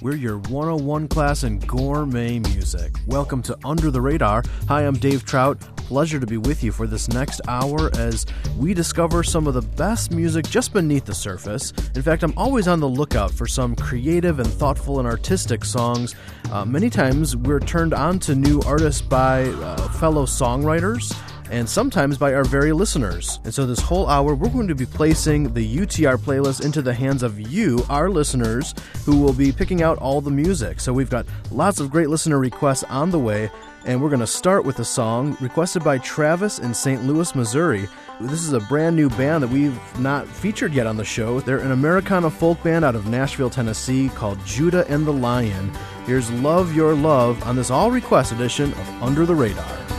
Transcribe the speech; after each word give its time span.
We're 0.00 0.14
your 0.14 0.38
101 0.38 1.08
class 1.08 1.42
in 1.42 1.58
gourmet 1.58 2.38
music. 2.38 2.94
Welcome 3.08 3.42
to 3.42 3.58
Under 3.64 3.90
the 3.90 4.00
Radar. 4.00 4.44
Hi, 4.68 4.82
I'm 4.82 4.94
Dave 4.94 5.24
Trout. 5.24 5.58
Pleasure 5.76 6.20
to 6.20 6.26
be 6.26 6.36
with 6.36 6.62
you 6.62 6.70
for 6.70 6.86
this 6.86 7.08
next 7.08 7.40
hour 7.48 7.90
as 7.96 8.24
we 8.56 8.74
discover 8.74 9.24
some 9.24 9.48
of 9.48 9.54
the 9.54 9.62
best 9.62 10.12
music 10.12 10.48
just 10.48 10.72
beneath 10.72 11.04
the 11.04 11.14
surface. 11.14 11.72
In 11.96 12.02
fact, 12.02 12.22
I'm 12.22 12.36
always 12.36 12.68
on 12.68 12.78
the 12.78 12.88
lookout 12.88 13.32
for 13.32 13.48
some 13.48 13.74
creative 13.74 14.38
and 14.38 14.48
thoughtful 14.48 15.00
and 15.00 15.08
artistic 15.08 15.64
songs. 15.64 16.14
Uh, 16.52 16.64
many 16.64 16.90
times 16.90 17.34
we're 17.34 17.58
turned 17.58 17.92
on 17.92 18.20
to 18.20 18.36
new 18.36 18.60
artists 18.66 19.02
by 19.02 19.46
uh, 19.46 19.88
fellow 19.94 20.26
songwriters 20.26 21.12
and 21.50 21.68
sometimes 21.68 22.18
by 22.18 22.34
our 22.34 22.44
very 22.44 22.72
listeners. 22.72 23.40
And 23.44 23.52
so, 23.52 23.66
this 23.66 23.80
whole 23.80 24.08
hour, 24.08 24.34
we're 24.34 24.48
going 24.48 24.68
to 24.68 24.74
be 24.74 24.86
placing 24.86 25.54
the 25.54 25.76
UTR 25.78 26.18
playlist 26.18 26.64
into 26.64 26.82
the 26.82 26.94
hands 26.94 27.22
of 27.22 27.40
you, 27.40 27.84
our 27.88 28.10
listeners, 28.10 28.74
who 29.04 29.18
will 29.20 29.32
be 29.32 29.52
picking 29.52 29.82
out 29.82 29.98
all 29.98 30.20
the 30.20 30.30
music. 30.30 30.80
So, 30.80 30.92
we've 30.92 31.10
got 31.10 31.26
lots 31.50 31.80
of 31.80 31.90
great 31.90 32.08
listener 32.08 32.38
requests 32.38 32.84
on 32.84 33.10
the 33.10 33.18
way, 33.18 33.50
and 33.86 34.02
we're 34.02 34.10
going 34.10 34.20
to 34.20 34.26
start 34.26 34.64
with 34.64 34.78
a 34.78 34.84
song 34.84 35.36
requested 35.40 35.82
by 35.82 35.98
Travis 35.98 36.58
in 36.58 36.74
St. 36.74 37.04
Louis, 37.04 37.34
Missouri. 37.34 37.88
This 38.20 38.42
is 38.42 38.52
a 38.52 38.60
brand 38.60 38.96
new 38.96 39.08
band 39.10 39.44
that 39.44 39.48
we've 39.48 39.78
not 40.00 40.26
featured 40.26 40.74
yet 40.74 40.88
on 40.88 40.96
the 40.96 41.04
show. 41.04 41.40
They're 41.40 41.58
an 41.58 41.70
Americana 41.70 42.30
folk 42.30 42.62
band 42.64 42.84
out 42.84 42.96
of 42.96 43.06
Nashville, 43.06 43.50
Tennessee 43.50 44.08
called 44.08 44.44
Judah 44.44 44.84
and 44.88 45.06
the 45.06 45.12
Lion. 45.12 45.72
Here's 46.04 46.30
Love 46.30 46.74
Your 46.74 46.94
Love 46.94 47.40
on 47.44 47.54
this 47.54 47.70
all 47.70 47.90
request 47.90 48.32
edition 48.32 48.72
of 48.72 49.02
Under 49.02 49.24
the 49.24 49.34
Radar. 49.34 49.97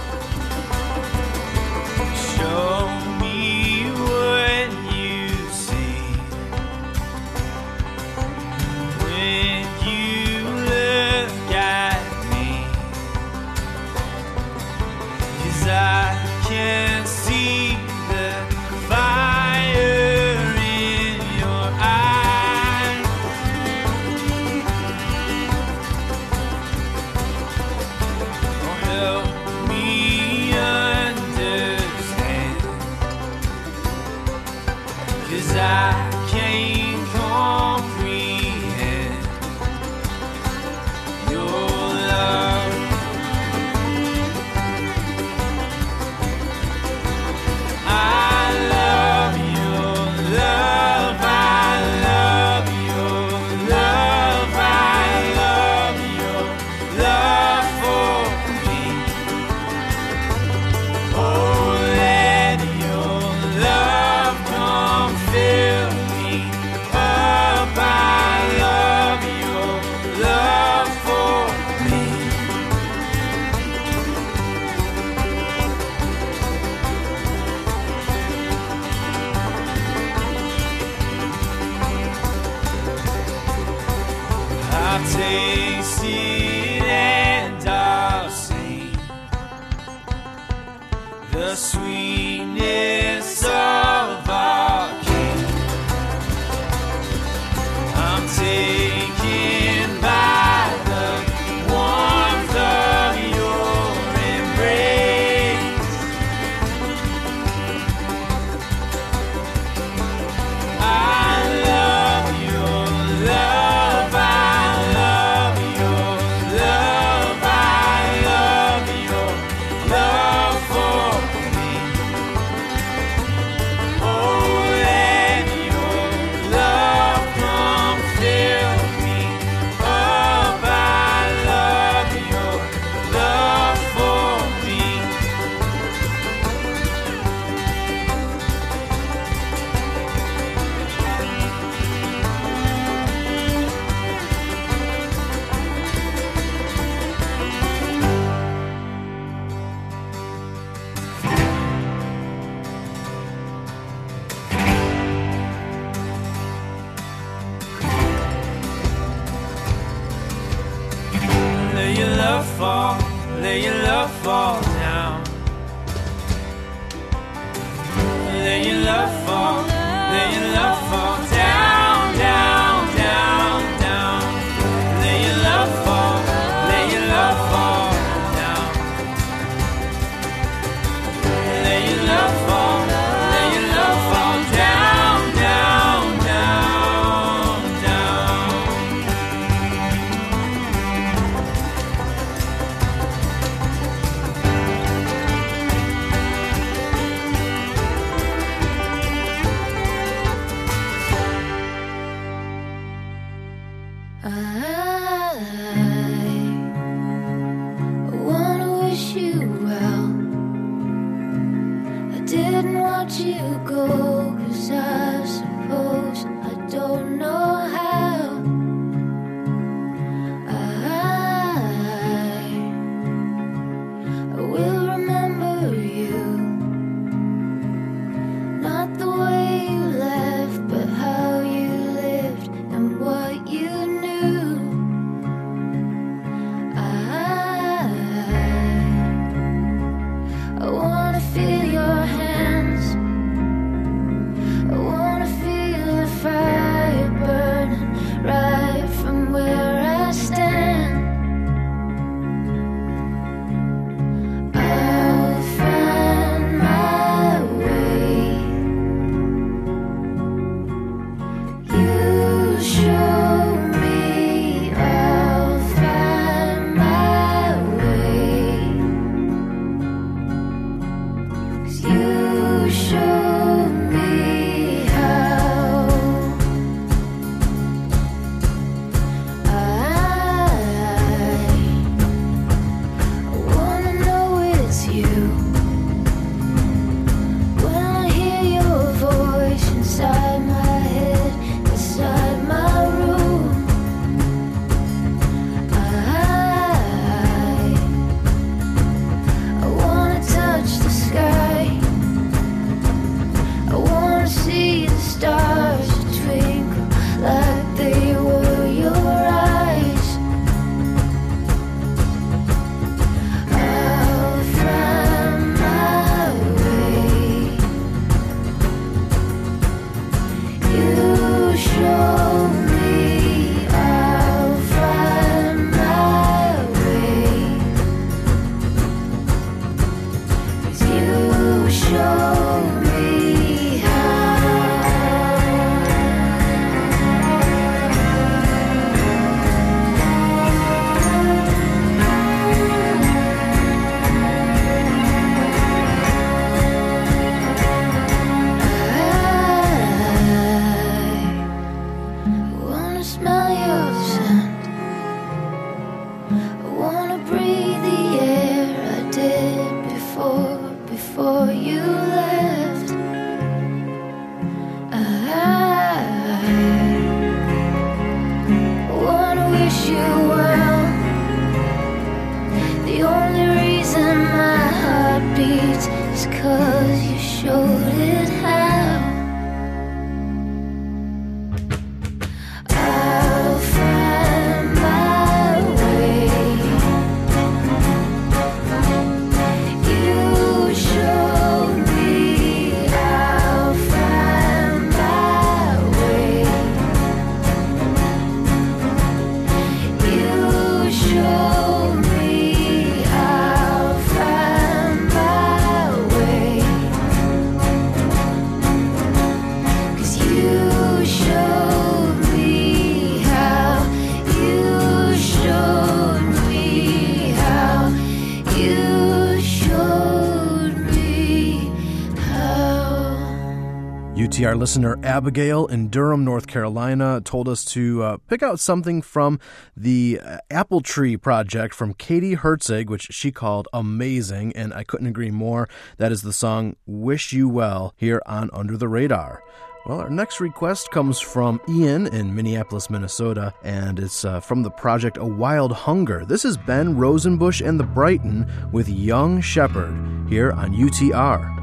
Listener 424.59 424.99
Abigail 425.03 425.67
in 425.67 425.87
Durham, 425.87 426.25
North 426.25 426.45
Carolina, 426.45 427.21
told 427.23 427.47
us 427.47 427.63
to 427.63 428.03
uh, 428.03 428.17
pick 428.27 428.43
out 428.43 428.59
something 428.59 429.01
from 429.01 429.39
the 429.75 430.19
uh, 430.21 430.39
Apple 430.51 430.81
Tree 430.81 431.15
Project 431.15 431.73
from 431.73 431.93
Katie 431.93 432.35
Herzig, 432.35 432.89
which 432.89 433.03
she 433.03 433.31
called 433.31 433.69
amazing, 433.71 434.51
and 434.57 434.73
I 434.73 434.83
couldn't 434.83 435.07
agree 435.07 435.31
more. 435.31 435.69
That 435.95 436.11
is 436.11 436.23
the 436.23 436.33
song 436.33 436.75
Wish 436.85 437.31
You 437.31 437.47
Well 437.47 437.93
here 437.95 438.21
on 438.25 438.49
Under 438.51 438.75
the 438.75 438.89
Radar. 438.89 439.41
Well, 439.85 440.01
our 440.01 440.09
next 440.09 440.41
request 440.41 440.91
comes 440.91 441.21
from 441.21 441.61
Ian 441.69 442.07
in 442.07 442.35
Minneapolis, 442.35 442.89
Minnesota, 442.89 443.53
and 443.63 443.97
it's 443.97 444.25
uh, 444.25 444.41
from 444.41 444.63
the 444.63 444.71
project 444.71 445.15
A 445.17 445.25
Wild 445.25 445.71
Hunger. 445.71 446.25
This 446.25 446.43
is 446.43 446.57
Ben 446.57 446.97
Rosenbush 446.97 447.61
and 447.61 447.79
the 447.79 447.85
Brighton 447.85 448.45
with 448.73 448.89
Young 448.89 449.39
Shepherd 449.39 450.27
here 450.27 450.51
on 450.51 450.73
UTR. 450.73 451.55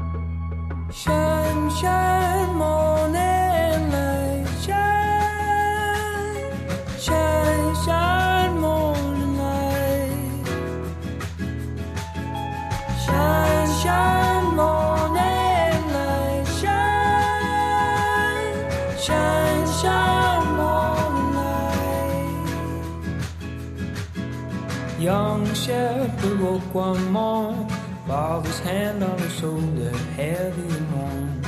Shine, 13.87 14.47
morning 14.61 15.81
light, 15.95 16.45
shine, 16.59 18.55
shine, 19.05 19.65
shine, 19.79 20.47
morning 20.59 21.29
light. 21.39 22.29
Young 24.99 25.43
shepherd 25.53 26.39
woke 26.41 26.73
one 26.73 27.05
morning 27.11 27.69
Father's 28.07 28.59
hand 28.59 29.03
on 29.03 29.17
his 29.19 29.33
shoulder, 29.39 29.91
heavy 30.19 30.67
and 30.77 30.87
warm. 30.95 31.41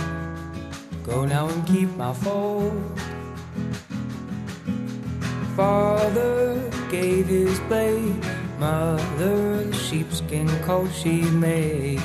Go 1.03 1.25
now 1.25 1.46
and 1.50 1.62
keep 1.67 1.89
my 1.98 2.13
fold. 2.13 3.00
Father 5.58 6.72
gave 6.89 7.27
his 7.27 7.60
blade, 7.67 8.24
mother 8.60 9.63
the 9.65 9.74
sheepskin 9.74 10.48
coat 10.67 10.91
she 10.93 11.22
made. 11.48 12.01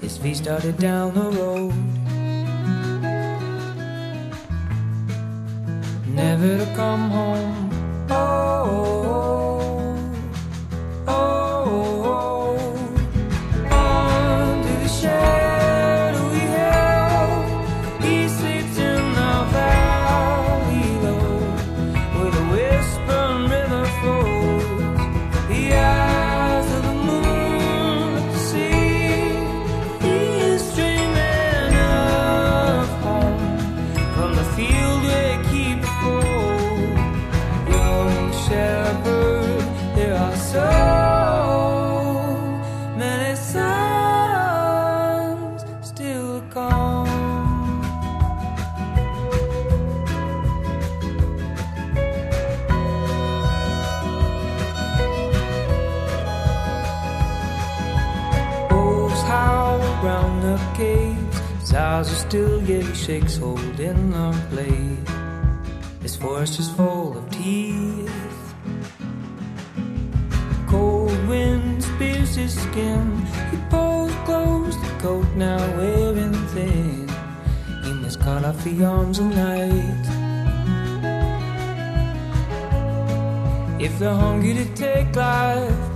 His 0.00 0.16
feet 0.16 0.36
started 0.38 0.78
down 0.78 1.14
the 1.14 1.30
road. 1.30 1.74
Never 6.06 6.58
to 6.58 6.66
come 6.74 7.10
home. 7.10 7.70
oh. 8.10 8.70
oh, 11.06 11.14
oh, 12.06 12.40
oh. 13.70 14.00
stars 14.86 15.04
are 15.04 15.39
still, 62.30 62.62
yet 62.62 62.84
he 62.84 62.94
shakes 62.94 63.36
hold 63.38 63.80
in 63.80 64.12
the 64.12 64.30
blade. 64.50 65.08
His 66.00 66.14
forest 66.14 66.60
is 66.60 66.70
full 66.70 67.18
of 67.18 67.28
teeth. 67.28 68.54
Cold 70.68 71.18
wind 71.26 71.82
spears 71.82 72.36
his 72.36 72.54
skin. 72.54 73.26
He 73.50 73.56
pulls 73.68 74.14
close 74.26 74.76
the 74.80 74.92
coat, 75.00 75.26
now 75.34 75.58
wearing 75.76 76.34
thin. 76.54 77.08
He 77.82 77.92
must 77.94 78.20
cut 78.20 78.44
off 78.44 78.62
the 78.62 78.84
arms 78.84 79.18
of 79.18 79.26
night. 79.26 80.04
If 83.80 83.98
they're 83.98 84.14
hungry 84.14 84.54
to 84.54 84.66
take 84.76 85.16
life, 85.16 85.89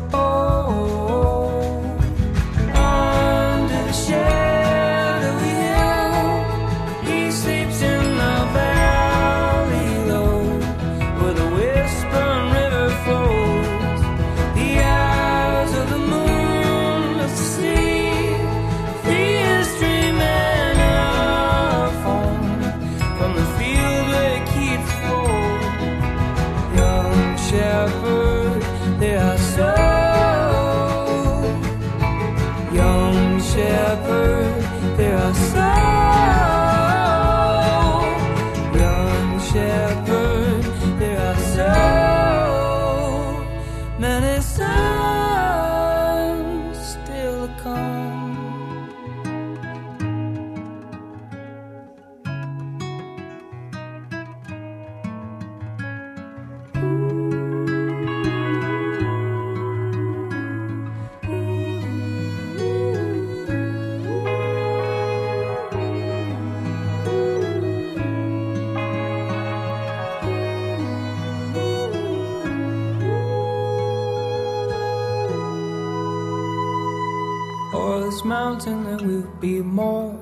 mountain, 78.55 78.85
there 78.85 79.09
will 79.09 79.27
be 79.41 79.61
more. 79.61 80.17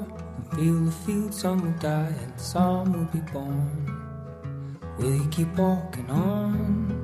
And 0.53 0.59
feel 0.59 0.85
the 0.85 0.93
field, 0.93 1.35
some 1.35 1.61
will 1.63 1.79
die 1.79 2.15
and 2.23 2.41
some 2.41 2.93
will 2.93 3.11
be 3.13 3.21
born. 3.33 3.71
Will 4.99 5.17
you 5.17 5.29
keep 5.29 5.55
walking 5.57 6.11
on? 6.11 6.99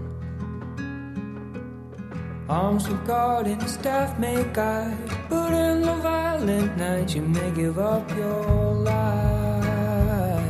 Arms 2.49 2.87
for 2.87 3.01
God 3.07 3.47
and 3.47 3.63
staff 3.69 4.19
may 4.19 4.43
guide, 4.55 4.97
but 5.29 5.53
in 5.53 5.83
the 5.83 5.95
violent 5.97 6.77
night 6.79 7.15
you 7.15 7.23
may 7.23 7.51
give 7.51 7.79
up 7.79 8.09
your 8.17 8.73
life. 8.91 10.45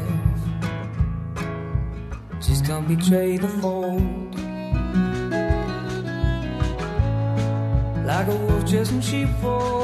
Just 2.40 2.66
don't 2.66 2.86
betray 2.86 3.36
the 3.36 3.48
fold. 3.60 4.34
Like 8.06 8.28
a 8.28 8.36
wolf 8.36 8.64
chasing 8.70 9.00
sheepfold. 9.00 9.77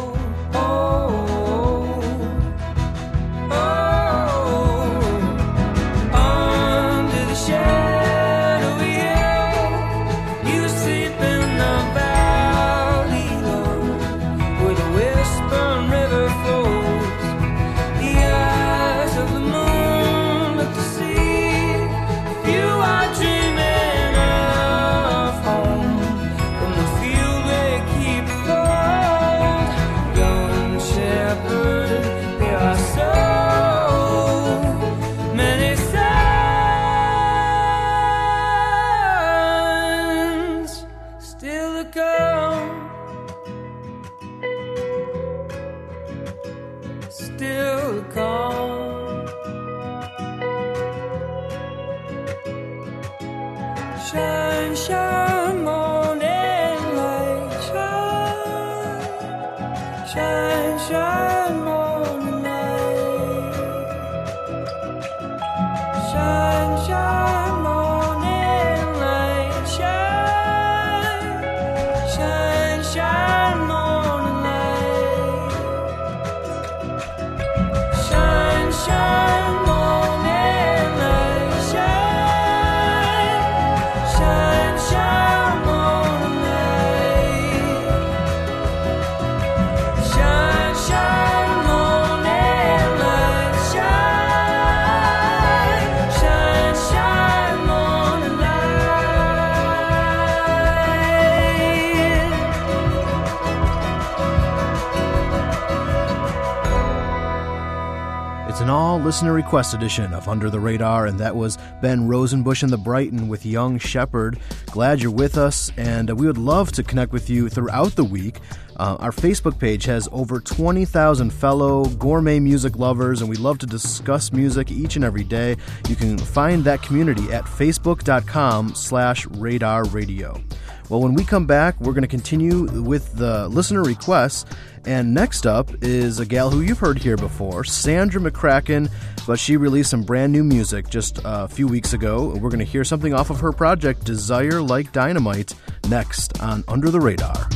Listener 109.14 109.32
request 109.32 109.74
edition 109.74 110.12
of 110.12 110.26
Under 110.26 110.50
the 110.50 110.58
Radar, 110.58 111.06
and 111.06 111.20
that 111.20 111.36
was 111.36 111.56
Ben 111.80 112.08
Rosenbush 112.08 112.64
and 112.64 112.72
the 112.72 112.76
Brighton 112.76 113.28
with 113.28 113.46
Young 113.46 113.78
Shepherd. 113.78 114.40
Glad 114.66 115.00
you're 115.00 115.12
with 115.12 115.38
us, 115.38 115.70
and 115.76 116.10
we 116.18 116.26
would 116.26 116.36
love 116.36 116.72
to 116.72 116.82
connect 116.82 117.12
with 117.12 117.30
you 117.30 117.48
throughout 117.48 117.94
the 117.94 118.02
week. 118.02 118.40
Uh, 118.74 118.96
our 118.98 119.12
Facebook 119.12 119.56
page 119.60 119.84
has 119.84 120.08
over 120.10 120.40
20,000 120.40 121.30
fellow 121.30 121.84
gourmet 121.84 122.40
music 122.40 122.76
lovers, 122.76 123.20
and 123.20 123.30
we 123.30 123.36
love 123.36 123.58
to 123.58 123.66
discuss 123.66 124.32
music 124.32 124.72
each 124.72 124.96
and 124.96 125.04
every 125.04 125.22
day. 125.22 125.56
You 125.88 125.94
can 125.94 126.18
find 126.18 126.64
that 126.64 126.82
community 126.82 127.32
at 127.32 127.44
facebook.com 127.44 128.74
slash 128.74 129.26
radar 129.26 129.84
radio. 129.84 130.42
Well, 130.90 131.00
when 131.00 131.14
we 131.14 131.24
come 131.24 131.46
back, 131.46 131.80
we're 131.80 131.94
going 131.94 132.02
to 132.02 132.08
continue 132.08 132.82
with 132.82 133.14
the 133.16 133.48
listener 133.48 133.82
requests. 133.82 134.44
And 134.84 135.14
next 135.14 135.46
up 135.46 135.70
is 135.82 136.20
a 136.20 136.26
gal 136.26 136.50
who 136.50 136.60
you've 136.60 136.78
heard 136.78 136.98
here 136.98 137.16
before, 137.16 137.64
Sandra 137.64 138.20
McCracken, 138.20 138.90
but 139.26 139.38
she 139.38 139.56
released 139.56 139.88
some 139.90 140.02
brand 140.02 140.30
new 140.30 140.44
music 140.44 140.90
just 140.90 141.20
a 141.24 141.48
few 141.48 141.66
weeks 141.66 141.94
ago. 141.94 142.36
We're 142.36 142.50
going 142.50 142.58
to 142.58 142.66
hear 142.66 142.84
something 142.84 143.14
off 143.14 143.30
of 143.30 143.40
her 143.40 143.50
project, 143.50 144.04
Desire 144.04 144.60
Like 144.60 144.92
Dynamite, 144.92 145.54
next 145.88 146.38
on 146.42 146.64
Under 146.68 146.90
the 146.90 147.00
Radar. 147.00 147.48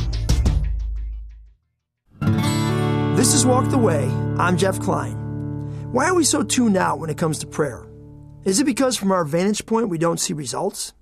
This 3.15 3.35
is 3.35 3.45
Walk 3.45 3.69
the 3.69 3.77
Way. 3.77 4.05
I'm 4.39 4.57
Jeff 4.57 4.79
Klein. 4.79 5.13
Why 5.91 6.05
are 6.05 6.15
we 6.15 6.23
so 6.23 6.41
tuned 6.41 6.77
out 6.77 6.99
when 6.99 7.11
it 7.11 7.17
comes 7.17 7.37
to 7.39 7.47
prayer? 7.47 7.85
Is 8.43 8.59
it 8.59 8.65
because 8.65 8.97
from 8.97 9.11
our 9.11 9.23
vantage 9.23 9.67
point 9.67 9.89
we 9.89 9.99
don't 9.99 10.19
see 10.19 10.33
results? 10.33 10.93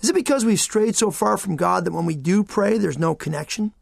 Is 0.00 0.10
it 0.10 0.14
because 0.14 0.44
we've 0.44 0.60
strayed 0.60 0.96
so 0.96 1.10
far 1.10 1.36
from 1.36 1.56
God 1.56 1.84
that 1.84 1.92
when 1.92 2.06
we 2.06 2.16
do 2.16 2.44
pray, 2.44 2.78
there's 2.78 2.98
no 2.98 3.14
connection? 3.14 3.72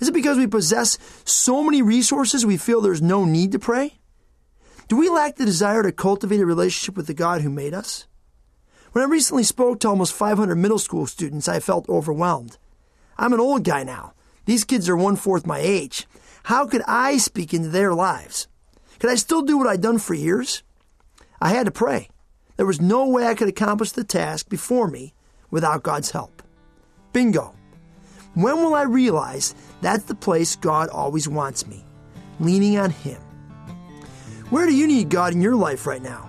Is 0.00 0.08
it 0.08 0.14
because 0.14 0.36
we 0.36 0.46
possess 0.46 0.98
so 1.24 1.62
many 1.62 1.82
resources 1.82 2.44
we 2.44 2.56
feel 2.56 2.80
there's 2.80 3.02
no 3.02 3.24
need 3.24 3.52
to 3.52 3.58
pray? 3.58 3.94
Do 4.88 4.96
we 4.96 5.08
lack 5.08 5.36
the 5.36 5.46
desire 5.46 5.82
to 5.82 5.92
cultivate 5.92 6.40
a 6.40 6.46
relationship 6.46 6.96
with 6.96 7.06
the 7.06 7.14
God 7.14 7.40
who 7.40 7.50
made 7.50 7.74
us? 7.74 8.06
When 8.92 9.04
I 9.04 9.08
recently 9.08 9.42
spoke 9.42 9.80
to 9.80 9.88
almost 9.88 10.12
500 10.12 10.54
middle 10.54 10.78
school 10.78 11.06
students, 11.06 11.48
I 11.48 11.60
felt 11.60 11.88
overwhelmed. 11.88 12.58
I'm 13.18 13.32
an 13.32 13.40
old 13.40 13.64
guy 13.64 13.82
now. 13.82 14.12
These 14.44 14.64
kids 14.64 14.88
are 14.88 14.96
one 14.96 15.16
fourth 15.16 15.46
my 15.46 15.58
age. 15.58 16.06
How 16.44 16.66
could 16.66 16.82
I 16.86 17.16
speak 17.16 17.52
into 17.52 17.68
their 17.68 17.94
lives? 17.94 18.46
Could 18.98 19.10
I 19.10 19.16
still 19.16 19.42
do 19.42 19.58
what 19.58 19.66
I'd 19.66 19.80
done 19.80 19.98
for 19.98 20.14
years? 20.14 20.62
I 21.40 21.50
had 21.50 21.66
to 21.66 21.72
pray. 21.72 22.08
There 22.56 22.66
was 22.66 22.80
no 22.80 23.08
way 23.08 23.26
I 23.26 23.34
could 23.34 23.48
accomplish 23.48 23.92
the 23.92 24.04
task 24.04 24.48
before 24.48 24.88
me 24.88 25.12
without 25.56 25.82
God's 25.82 26.10
help. 26.10 26.42
Bingo. 27.14 27.54
When 28.34 28.56
will 28.56 28.74
I 28.74 28.82
realize 28.82 29.54
that's 29.80 30.04
the 30.04 30.14
place 30.14 30.54
God 30.54 30.90
always 30.90 31.26
wants 31.26 31.66
me? 31.66 31.82
Leaning 32.40 32.76
on 32.76 32.90
Him. 32.90 33.18
Where 34.50 34.66
do 34.66 34.74
you 34.76 34.86
need 34.86 35.08
God 35.08 35.32
in 35.32 35.40
your 35.40 35.56
life 35.56 35.86
right 35.86 36.02
now? 36.02 36.28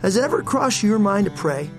Has 0.00 0.16
it 0.16 0.24
ever 0.24 0.42
crossed 0.42 0.82
your 0.82 0.98
mind 0.98 1.26
to 1.26 1.30
pray? 1.30 1.70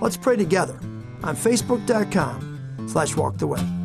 Let's 0.00 0.16
pray 0.16 0.36
together 0.36 0.78
on 1.24 1.34
facebook.com 1.34 2.86
slash 2.86 3.16
walk 3.16 3.38
the 3.38 3.48
way. 3.48 3.83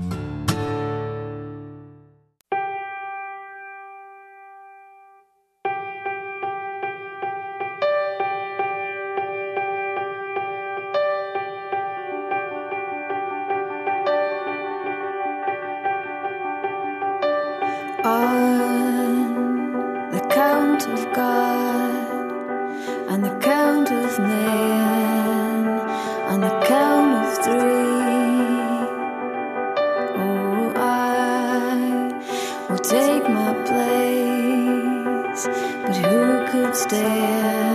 take 32.90 33.30
my 33.30 33.54
place, 33.70 35.48
but 35.86 35.96
who 35.96 36.48
could 36.50 36.76
stand? 36.76 37.69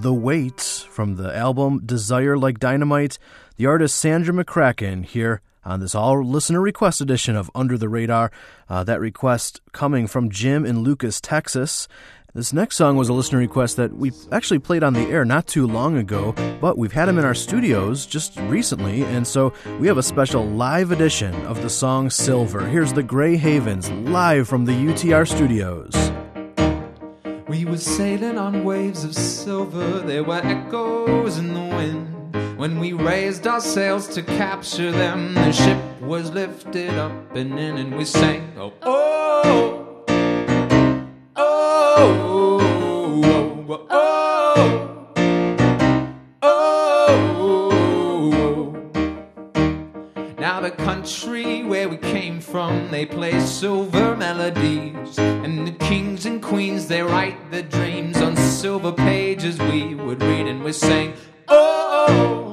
The 0.00 0.14
Weight 0.14 0.60
from 0.60 1.16
the 1.16 1.36
album 1.36 1.80
Desire 1.84 2.38
Like 2.38 2.60
Dynamite. 2.60 3.18
The 3.56 3.66
artist 3.66 3.96
Sandra 3.96 4.32
McCracken 4.32 5.04
here 5.04 5.40
on 5.64 5.80
this 5.80 5.92
all 5.92 6.22
listener 6.24 6.60
request 6.60 7.00
edition 7.00 7.34
of 7.34 7.50
Under 7.52 7.76
the 7.76 7.88
Radar. 7.88 8.30
Uh, 8.68 8.84
that 8.84 9.00
request 9.00 9.60
coming 9.72 10.06
from 10.06 10.30
Jim 10.30 10.64
in 10.64 10.80
Lucas, 10.84 11.20
Texas. 11.20 11.88
This 12.32 12.52
next 12.52 12.76
song 12.76 12.96
was 12.96 13.08
a 13.08 13.12
listener 13.12 13.40
request 13.40 13.76
that 13.78 13.92
we 13.92 14.12
actually 14.30 14.60
played 14.60 14.84
on 14.84 14.92
the 14.92 15.00
air 15.00 15.24
not 15.24 15.48
too 15.48 15.66
long 15.66 15.96
ago, 15.96 16.32
but 16.60 16.78
we've 16.78 16.92
had 16.92 17.08
him 17.08 17.18
in 17.18 17.24
our 17.24 17.34
studios 17.34 18.06
just 18.06 18.38
recently, 18.42 19.02
and 19.02 19.26
so 19.26 19.52
we 19.80 19.88
have 19.88 19.98
a 19.98 20.02
special 20.02 20.46
live 20.46 20.92
edition 20.92 21.34
of 21.46 21.60
the 21.60 21.70
song 21.70 22.08
Silver. 22.08 22.64
Here's 22.68 22.92
the 22.92 23.02
Grey 23.02 23.36
Havens 23.36 23.90
live 23.90 24.46
from 24.46 24.64
the 24.64 24.72
UTR 24.72 25.26
studios. 25.26 25.92
We 27.48 27.64
were 27.64 27.78
sailing 27.78 28.36
on 28.36 28.62
waves 28.62 29.04
of 29.04 29.14
silver, 29.14 30.00
there 30.00 30.22
were 30.22 30.42
echoes 30.44 31.38
in 31.38 31.54
the 31.54 31.60
wind. 31.60 32.58
When 32.58 32.78
we 32.78 32.92
raised 32.92 33.46
our 33.46 33.60
sails 33.60 34.06
to 34.08 34.22
capture 34.22 34.92
them, 34.92 35.32
the 35.32 35.52
ship 35.52 35.82
was 36.02 36.30
lifted 36.30 36.90
up 36.90 37.34
and 37.34 37.58
in, 37.58 37.78
and 37.78 37.96
we 37.96 38.04
sang, 38.04 38.52
oh, 38.58 38.74
oh. 38.82 39.28
Country 50.78 51.64
where 51.64 51.88
we 51.88 51.96
came 51.96 52.40
from, 52.40 52.90
they 52.90 53.04
play 53.04 53.38
silver 53.40 54.16
melodies. 54.16 55.18
And 55.18 55.66
the 55.66 55.72
kings 55.72 56.24
and 56.26 56.42
queens, 56.42 56.86
they 56.88 57.02
write 57.02 57.50
their 57.50 57.62
dreams 57.62 58.16
on 58.18 58.36
silver 58.36 58.92
pages. 58.92 59.58
We 59.58 59.94
would 59.94 60.22
read, 60.22 60.46
and 60.46 60.62
we 60.64 60.72
sang, 60.72 61.14
Oh, 61.48 62.06
oh, 62.08 62.14
oh. 62.14 62.47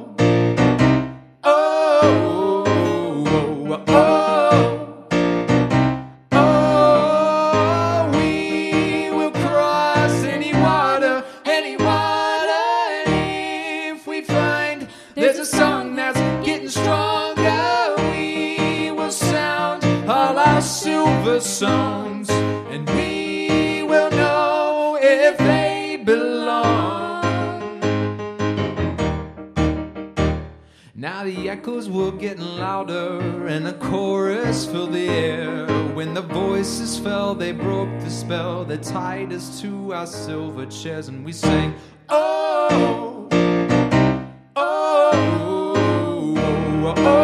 They 37.36 37.52
broke 37.52 37.90
the 38.00 38.10
spell 38.10 38.64
that 38.64 38.82
tied 38.82 39.32
us 39.32 39.60
to 39.60 39.92
our 39.92 40.06
silver 40.06 40.66
chairs, 40.66 41.08
and 41.08 41.24
we 41.24 41.32
sang, 41.32 41.74
Oh, 42.08 43.28
oh, 43.30 44.56
oh, 44.56 45.14
oh. 46.36 46.94
oh. 46.96 47.16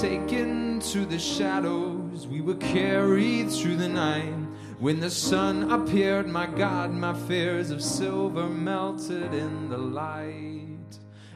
taken 0.00 0.78
to 0.80 1.06
the 1.06 1.18
shadows, 1.18 2.26
we 2.26 2.42
were 2.42 2.56
carried 2.56 3.50
through 3.50 3.76
the 3.76 3.88
night. 3.88 4.34
When 4.78 5.00
the 5.00 5.08
sun 5.10 5.70
appeared, 5.72 6.28
my 6.28 6.44
God, 6.44 6.90
my 6.90 7.14
fears 7.14 7.70
of 7.70 7.82
silver 7.82 8.46
melted 8.46 9.32
in 9.32 9.70
the 9.70 9.78
light. 9.78 10.75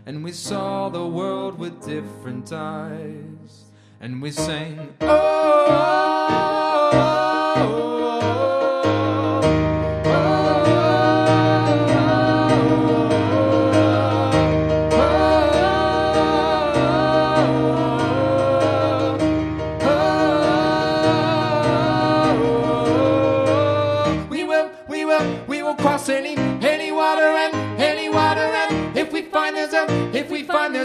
And 0.06 0.24
we 0.24 0.32
saw 0.32 0.88
the 0.88 1.06
world 1.06 1.58
with 1.58 1.84
different 1.84 2.52
eyes. 2.52 3.66
And 4.00 4.22
we 4.22 4.30
sang, 4.30 4.94
Oh, 5.00 5.06
oh, 5.08 6.90
oh, 6.92 7.56
oh 7.56 7.89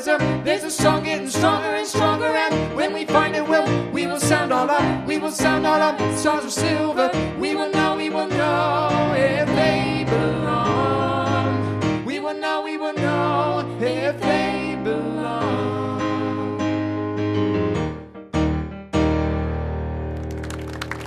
There's 0.06 0.08
a 0.08 0.42
there's 0.44 0.64
a 0.64 0.70
song 0.70 1.04
getting 1.04 1.30
stronger 1.30 1.70
and 1.70 1.88
stronger, 1.88 2.26
and 2.26 2.76
when 2.76 2.94
we 2.94 3.06
find 3.06 3.36
it, 3.36 3.48
we'll, 3.48 3.92
we 3.92 4.06
will 4.06 4.20
sound 4.20 4.52
all 4.52 4.70
up. 4.70 5.08
We 5.08 5.18
will 5.18 5.32
sound 5.32 5.66
all 5.66 5.82
up. 5.82 5.98
Stars 6.18 6.46
of 6.46 6.52
silver. 6.52 7.10
We 7.40 7.56
will 7.56 7.72
know, 7.72 7.96
we 7.96 8.10
will 8.10 8.28
know 8.28 9.14
if 9.16 9.48
they 9.48 10.06
belong. 10.08 12.06
We 12.06 12.20
will 12.20 12.34
know, 12.36 12.62
we 12.62 12.78
will 12.78 12.94
know 12.94 13.78
if 13.80 14.20
they 14.22 14.80
belong. 14.84 16.60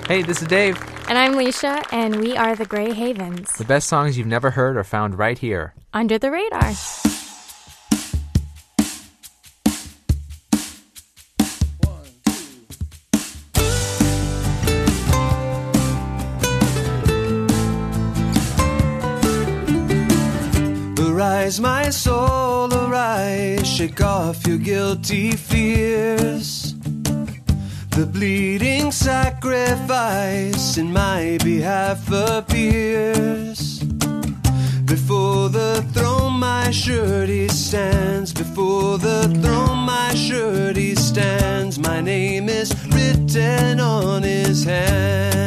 Hey, 0.09 0.22
this 0.22 0.40
is 0.40 0.48
Dave. 0.48 0.77
And 1.09 1.16
I'm 1.18 1.35
Licia, 1.35 1.83
and 1.92 2.16
we 2.16 2.37
are 2.37 2.57
the 2.57 2.66
Grey 2.66 2.92
Havens. 2.92 3.51
The 3.53 3.64
best 3.64 3.87
songs 3.87 4.18
you've 4.18 4.27
never 4.27 4.51
heard 4.51 4.77
are 4.77 4.85
found 4.85 5.18
right 5.18 5.38
here. 5.38 5.74
Under 5.92 6.18
the 6.18 6.31
radar. 6.31 6.72
Soul, 21.90 22.72
arise, 22.74 23.66
shake 23.66 24.03
off 24.03 24.46
your 24.46 24.59
guilty 24.59 25.33
fears. 25.33 26.74
The 27.90 28.07
bleeding 28.07 28.92
sacrifice 28.92 30.77
in 30.77 30.92
my 30.92 31.38
behalf 31.42 32.11
appears. 32.12 33.79
Before 34.85 35.48
the 35.48 35.83
throne, 35.94 36.35
my 36.35 36.70
surety 36.70 37.48
stands. 37.48 38.35
Before 38.35 38.98
the 38.98 39.22
throne, 39.42 39.79
my 39.79 40.14
surety 40.14 40.94
stands. 40.94 41.79
My 41.79 42.03
name 42.03 42.51
is 42.51 42.74
written 42.88 43.81
on 43.81 44.22
his 44.22 44.64
hand. 44.64 45.38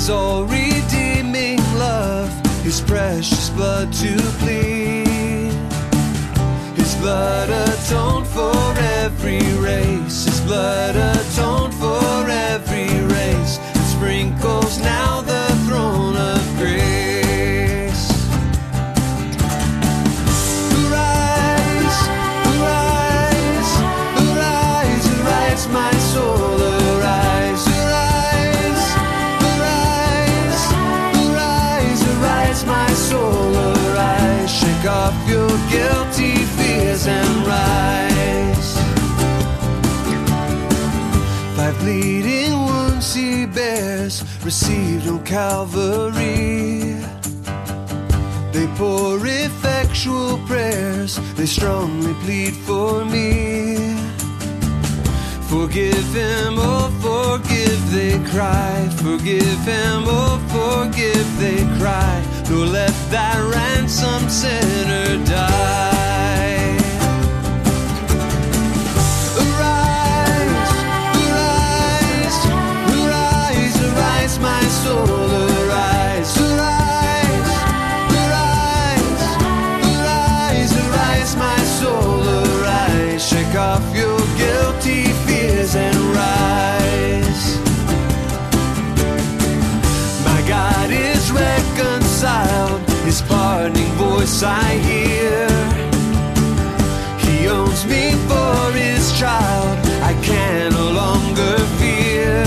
His 0.00 0.08
all 0.08 0.44
redeeming 0.44 1.58
love, 1.76 2.32
His 2.64 2.80
precious 2.80 3.50
blood 3.50 3.92
to 3.92 4.16
plead. 4.40 5.52
His 6.74 6.94
blood 6.94 7.50
atoned 7.50 8.26
for 8.26 8.72
every 9.02 9.42
race. 9.58 10.24
His 10.24 10.40
blood 10.40 10.96
atoned 10.96 11.74
for 11.74 12.30
every 12.30 12.88
race. 13.14 13.58
It 13.74 13.86
sprinkles 13.94 14.78
now 14.78 15.09
bleeding 41.80 42.52
wounds 42.52 43.14
he 43.14 43.46
bears, 43.46 44.22
received 44.44 45.08
on 45.08 45.24
Calvary. 45.24 46.96
They 48.52 48.66
pour 48.76 49.18
effectual 49.26 50.38
prayers, 50.46 51.18
they 51.34 51.46
strongly 51.46 52.14
plead 52.24 52.54
for 52.54 53.04
me. 53.04 53.96
Forgive 55.50 56.14
him, 56.14 56.54
oh 56.58 56.88
forgive, 57.02 57.82
they 57.90 58.18
cry. 58.30 58.88
Forgive 58.98 59.60
him, 59.64 60.04
oh 60.06 60.38
forgive, 60.54 61.28
they 61.40 61.60
cry. 61.78 62.22
Nor 62.48 62.66
let 62.66 62.94
that 63.10 63.38
ransom 63.52 64.28
sinner 64.28 65.24
die. 65.24 65.99
I 94.42 94.78
hear. 94.88 95.48
He 97.18 97.46
owns 97.48 97.84
me 97.84 98.12
for 98.28 98.72
his 98.72 99.12
child. 99.18 99.78
I 100.02 100.14
can 100.22 100.72
no 100.72 100.90
longer 100.92 101.58
fear. 101.78 102.42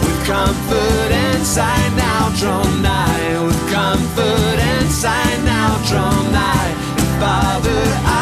With 0.00 0.26
confidence 0.26 1.58
I 1.58 1.78
now 1.96 2.30
draw 2.40 2.64
nigh. 2.80 3.44
With 3.44 3.62
confidence 3.70 5.04
I 5.04 5.26
now 5.44 5.76
draw 5.88 6.12
nigh. 6.30 6.72
Father, 7.20 7.82
Abba, 8.04 8.13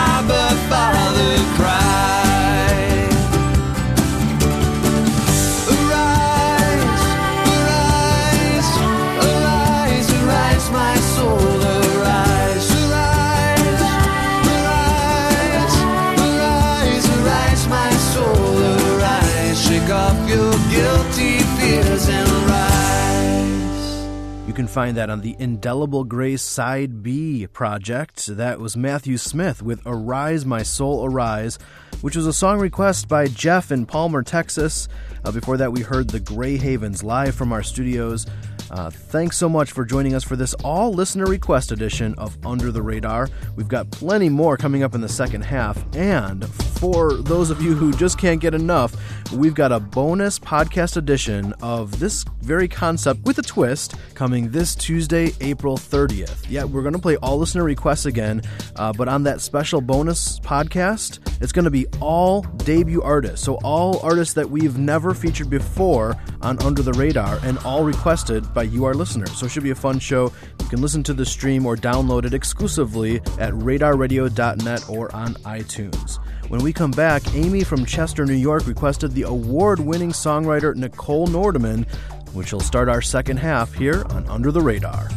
find 24.72 24.96
that 24.96 25.10
on 25.10 25.20
the 25.20 25.36
Indelible 25.38 26.02
Grace 26.02 26.40
Side 26.40 27.02
B 27.02 27.46
project. 27.46 28.26
That 28.26 28.58
was 28.58 28.74
Matthew 28.74 29.18
Smith 29.18 29.60
with 29.60 29.82
Arise, 29.84 30.46
My 30.46 30.62
Soul 30.62 31.04
Arise, 31.04 31.58
which 32.00 32.16
was 32.16 32.26
a 32.26 32.32
song 32.32 32.58
request 32.58 33.06
by 33.06 33.26
Jeff 33.26 33.70
in 33.70 33.84
Palmer, 33.84 34.22
Texas. 34.22 34.88
Uh, 35.26 35.30
before 35.30 35.58
that, 35.58 35.72
we 35.72 35.82
heard 35.82 36.08
the 36.08 36.20
Grey 36.20 36.56
Havens 36.56 37.04
live 37.04 37.34
from 37.34 37.52
our 37.52 37.62
studios. 37.62 38.26
Uh, 38.72 38.88
thanks 38.88 39.36
so 39.36 39.50
much 39.50 39.70
for 39.70 39.84
joining 39.84 40.14
us 40.14 40.24
for 40.24 40.34
this 40.34 40.54
all 40.64 40.92
listener 40.92 41.26
request 41.26 41.72
edition 41.72 42.14
of 42.16 42.38
Under 42.44 42.72
the 42.72 42.80
Radar. 42.80 43.28
We've 43.54 43.68
got 43.68 43.90
plenty 43.90 44.30
more 44.30 44.56
coming 44.56 44.82
up 44.82 44.94
in 44.94 45.02
the 45.02 45.10
second 45.10 45.42
half. 45.42 45.84
And 45.94 46.48
for 46.82 47.12
those 47.12 47.50
of 47.50 47.60
you 47.60 47.74
who 47.74 47.92
just 47.92 48.18
can't 48.18 48.40
get 48.40 48.54
enough, 48.54 48.96
we've 49.30 49.54
got 49.54 49.72
a 49.72 49.78
bonus 49.78 50.38
podcast 50.38 50.96
edition 50.96 51.52
of 51.60 52.00
this 52.00 52.24
very 52.40 52.66
concept 52.66 53.22
with 53.24 53.38
a 53.38 53.42
twist 53.42 53.94
coming 54.14 54.50
this 54.50 54.74
Tuesday, 54.74 55.32
April 55.42 55.76
30th. 55.76 56.46
Yeah, 56.48 56.64
we're 56.64 56.82
going 56.82 56.94
to 56.94 56.98
play 56.98 57.16
all 57.16 57.38
listener 57.38 57.64
requests 57.64 58.06
again, 58.06 58.40
uh, 58.76 58.92
but 58.92 59.06
on 59.06 59.22
that 59.24 59.42
special 59.42 59.80
bonus 59.82 60.40
podcast, 60.40 61.20
it's 61.42 61.52
going 61.52 61.66
to 61.66 61.70
be 61.70 61.86
all 62.00 62.42
debut 62.42 63.02
artists. 63.02 63.44
So, 63.44 63.56
all 63.62 64.00
artists 64.00 64.34
that 64.34 64.48
we've 64.48 64.78
never 64.78 65.14
featured 65.14 65.50
before 65.50 66.16
on 66.40 66.60
Under 66.62 66.82
the 66.82 66.92
Radar 66.92 67.38
and 67.42 67.58
all 67.58 67.84
requested 67.84 68.52
by 68.54 68.61
you, 68.62 68.84
our 68.84 68.94
listeners. 68.94 69.32
So, 69.38 69.46
it 69.46 69.50
should 69.50 69.62
be 69.62 69.70
a 69.70 69.74
fun 69.74 69.98
show. 69.98 70.32
You 70.60 70.66
can 70.68 70.80
listen 70.80 71.02
to 71.04 71.14
the 71.14 71.26
stream 71.26 71.66
or 71.66 71.76
download 71.76 72.24
it 72.24 72.34
exclusively 72.34 73.16
at 73.38 73.52
radarradio.net 73.52 74.88
or 74.88 75.14
on 75.14 75.34
iTunes. 75.34 76.18
When 76.48 76.62
we 76.62 76.72
come 76.72 76.90
back, 76.90 77.22
Amy 77.34 77.64
from 77.64 77.86
Chester, 77.86 78.26
New 78.26 78.34
York 78.34 78.66
requested 78.66 79.12
the 79.12 79.22
award 79.22 79.80
winning 79.80 80.10
songwriter 80.10 80.74
Nicole 80.74 81.26
Nordeman, 81.26 81.84
which 82.32 82.52
will 82.52 82.60
start 82.60 82.88
our 82.88 83.02
second 83.02 83.38
half 83.38 83.72
here 83.74 84.04
on 84.10 84.26
Under 84.28 84.50
the 84.50 84.60
Radar. 84.60 85.08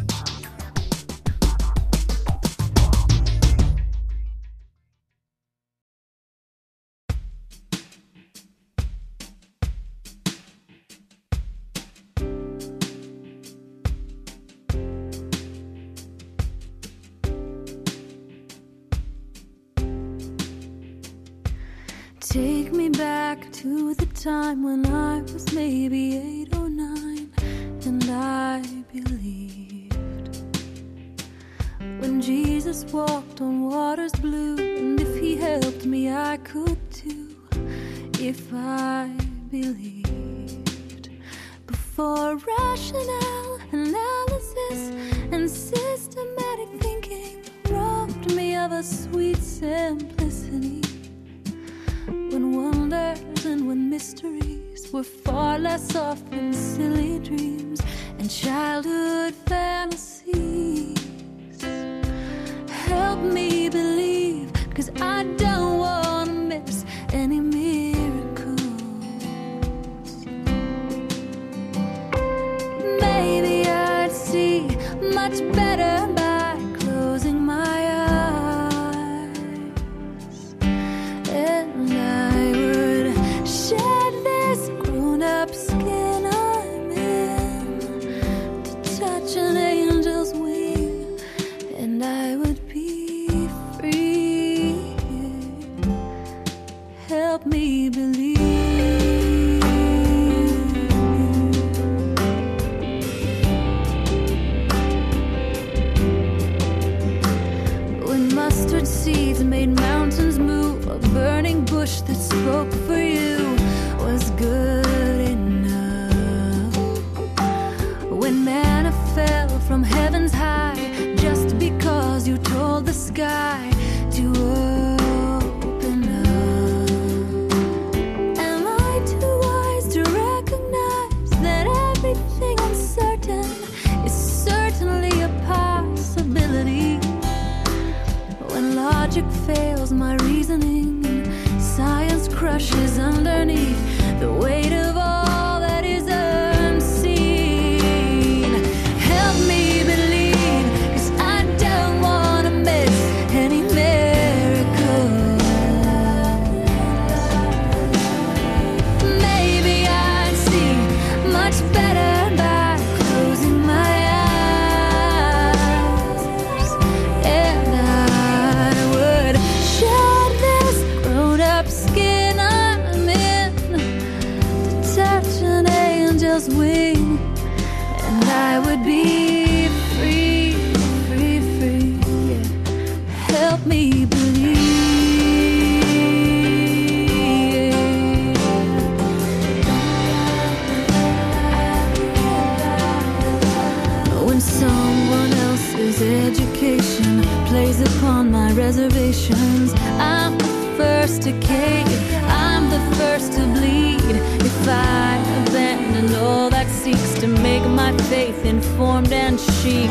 Faith 208.09 208.45
informed 208.45 209.11
and 209.11 209.39
chic, 209.39 209.89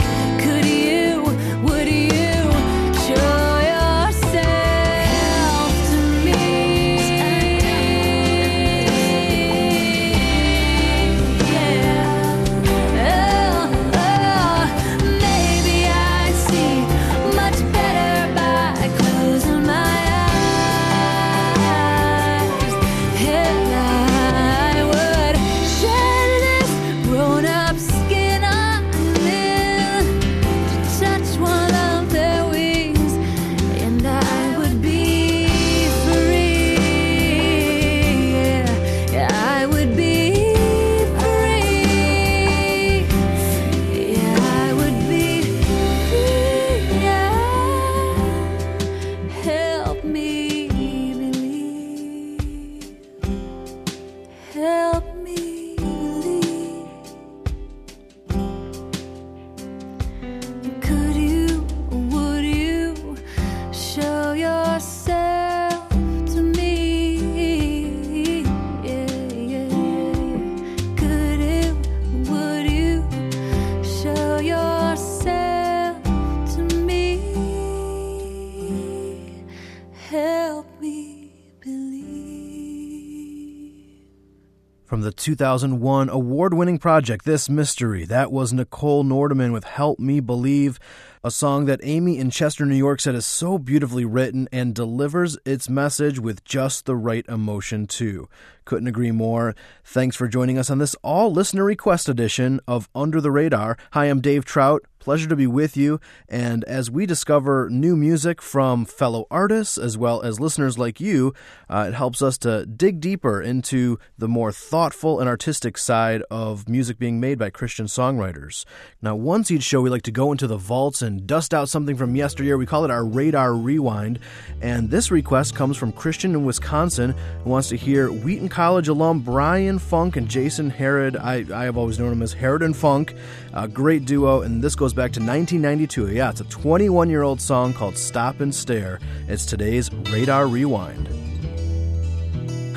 2001 85.25 86.11
award 86.11 86.53
winning 86.53 86.77
project, 86.77 87.25
This 87.25 87.49
Mystery, 87.49 88.05
that 88.05 88.31
was 88.31 88.53
Nicole 88.53 89.05
Nordeman 89.05 89.53
with 89.55 89.65
Help 89.65 89.99
Me 89.99 90.21
Believe, 90.21 90.79
a 91.25 91.31
song 91.31 91.65
that 91.65 91.81
Amy 91.83 92.19
in 92.19 92.29
Chester, 92.29 92.67
New 92.67 92.77
York 92.77 93.01
said 93.01 93.15
is 93.15 93.25
so 93.25 93.57
beautifully 93.57 94.05
written 94.05 94.51
and 94.53 94.75
delivers 94.75 95.39
its 95.47 95.67
message 95.67 96.19
with 96.19 96.45
just 96.45 96.85
the 96.85 96.95
right 96.95 97.25
emotion, 97.27 97.87
too. 97.87 98.29
Couldn't 98.65 98.89
agree 98.89 99.11
more. 99.11 99.55
Thanks 99.85 100.17
for 100.17 100.27
joining 100.27 100.57
us 100.59 100.71
on 100.71 100.79
this 100.79 100.97
all 101.03 101.31
listener 101.31 101.65
request 101.65 102.09
edition 102.09 102.61
of 102.67 102.89
Under 102.95 103.21
the 103.21 103.31
Radar. 103.31 103.77
Hi, 103.93 104.07
I'm 104.07 104.21
Dave 104.21 104.45
Trout. 104.45 104.85
Pleasure 104.99 105.29
to 105.29 105.37
be 105.37 105.47
with 105.47 105.77
you. 105.77 106.01
And 106.31 106.65
as 106.65 106.91
we 106.91 107.05
discover 107.05 107.69
new 107.69 107.95
music 107.95 108.41
from 108.41 108.87
fellow 108.87 109.27
artists 109.31 109.77
as 109.77 109.99
well 109.99 110.23
as 110.23 110.41
listeners 110.41 110.79
like 110.79 110.99
you, 110.99 111.35
uh, 111.69 111.85
it 111.89 111.95
helps 111.95 112.23
us 112.23 112.39
to 112.39 112.65
dig 112.65 113.01
deeper 113.01 113.43
into 113.43 113.99
the 114.17 114.29
more 114.29 114.51
thoughtful 114.51 115.21
and 115.21 115.29
artistic 115.29 115.77
side 115.77 116.23
of 116.31 116.71
music 116.71 116.99
being 116.99 117.21
made 117.21 117.39
by 117.39 117.51
Christian 117.51 117.85
songwriters. 117.85 118.65
Now, 119.03 119.15
once 119.15 119.51
each 119.51 119.65
show, 119.65 119.83
we 119.83 119.91
like 119.91 120.01
to 120.03 120.11
go 120.11 120.33
into 120.33 120.47
the 120.47 120.57
vaults 120.57 121.03
and 121.03 121.27
dust 121.27 121.53
out 121.53 121.69
something 121.69 121.99
from 121.99 122.17
yesteryear. 122.17 122.57
We 122.57 122.65
call 122.65 122.87
it 122.87 122.91
our 122.91 123.05
Radar 123.05 123.53
Rewind. 123.53 124.21
And 124.63 124.91
this 124.91 125.11
request 125.11 125.55
comes 125.55 125.77
from 125.77 125.93
Christian 125.93 126.31
in 126.31 126.47
Wisconsin 126.47 127.15
who 127.43 127.51
wants 127.51 127.69
to 127.69 127.77
hear 127.77 128.11
Wheaton 128.11 128.49
College 128.55 128.87
alum 128.87 129.19
Brian 129.19 129.81
Funk 129.81 130.17
and 130.17 130.29
Jason 130.29 130.71
Herod. 130.71 131.17
I, 131.17 131.45
I 131.53 131.65
have 131.65 131.77
always 131.77 131.99
known 131.99 132.13
him 132.13 132.23
as 132.23 132.33
Herod 132.33 132.63
and 132.63 132.77
Funk. 132.77 133.13
A 133.53 133.67
great 133.67 134.05
duo, 134.05 134.43
and 134.43 134.63
this 134.63 134.77
goes 134.77 134.95
back 134.95 135.11
to 135.15 135.19
1992. 135.19 136.15
Yeah, 136.15 136.31
it's 136.31 136.41
a 136.41 136.45
21 136.45 137.11
year 137.11 137.23
old 137.23 137.41
song 137.41 137.73
called 137.73 137.99
Stop 137.99 138.39
and 138.39 138.55
Stare. 138.55 139.01
It's 139.27 139.45
today's 139.45 139.93
Radar 139.93 140.47
Rewind. 140.47 141.09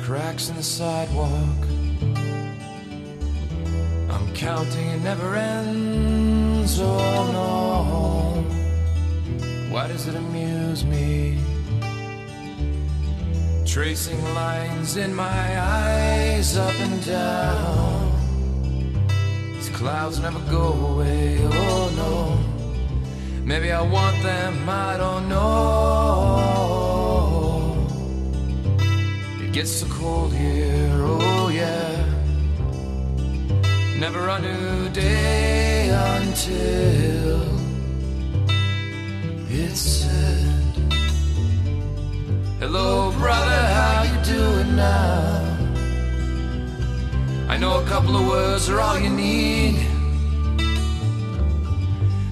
cracks 0.00 0.48
in 0.48 0.56
the 0.56 0.64
sidewalk. 0.64 1.30
I'm 4.10 4.34
counting, 4.34 4.88
it 4.88 5.02
never 5.04 5.36
ends. 5.36 6.80
Oh 6.80 8.42
no. 8.42 8.42
Why 9.72 9.86
does 9.86 10.08
it 10.08 10.16
amuse 10.16 10.84
me? 10.84 11.38
Tracing 13.68 14.24
lines 14.34 14.96
in 14.96 15.14
my 15.14 15.60
eyes 15.60 16.56
up 16.56 16.74
and 16.80 17.04
down. 17.04 18.10
These 19.54 19.68
clouds 19.68 20.20
never 20.20 20.40
go 20.50 20.72
away. 20.72 21.38
Oh 21.42 21.90
no. 21.94 22.38
Maybe 23.44 23.70
I 23.70 23.82
want 23.82 24.22
them, 24.22 24.66
I 24.66 24.96
don't 24.96 25.28
know. 25.28 26.56
It 29.44 29.52
gets 29.52 29.70
so 29.70 29.86
cold 29.86 30.32
here, 30.32 31.02
oh 31.02 31.50
yeah. 31.50 32.06
Never 33.98 34.28
a 34.28 34.38
new 34.40 34.88
day 34.88 35.90
until 35.90 37.42
it's 39.50 39.80
said. 39.80 40.38
Hello, 42.60 43.07
you 44.28 44.34
doing 44.34 44.76
now? 44.76 45.56
I 47.48 47.56
know 47.56 47.80
a 47.80 47.86
couple 47.86 48.16
of 48.16 48.26
words 48.26 48.68
are 48.68 48.80
all 48.80 48.98
you 48.98 49.10
need 49.10 49.76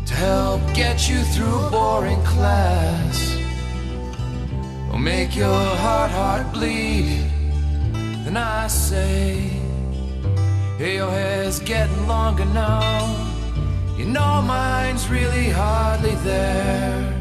to 0.07 0.15
help 0.15 0.61
get 0.75 1.09
you 1.09 1.23
through 1.23 1.67
a 1.67 1.71
boring 1.71 2.23
class 2.25 3.37
or 4.93 4.99
make 4.99 5.35
your 5.37 5.65
heart 5.85 6.11
heart 6.11 6.53
bleed. 6.53 7.31
Then 8.25 8.37
I 8.37 8.67
say, 8.69 9.51
Hey, 10.79 10.97
your 10.97 11.11
hair's 11.11 11.61
getting 11.61 12.07
longer 12.07 12.45
now. 12.47 13.33
You 13.97 14.05
know 14.07 14.43
mine's 14.43 15.09
really 15.09 15.49
hardly 15.49 16.15
there. 16.17 17.13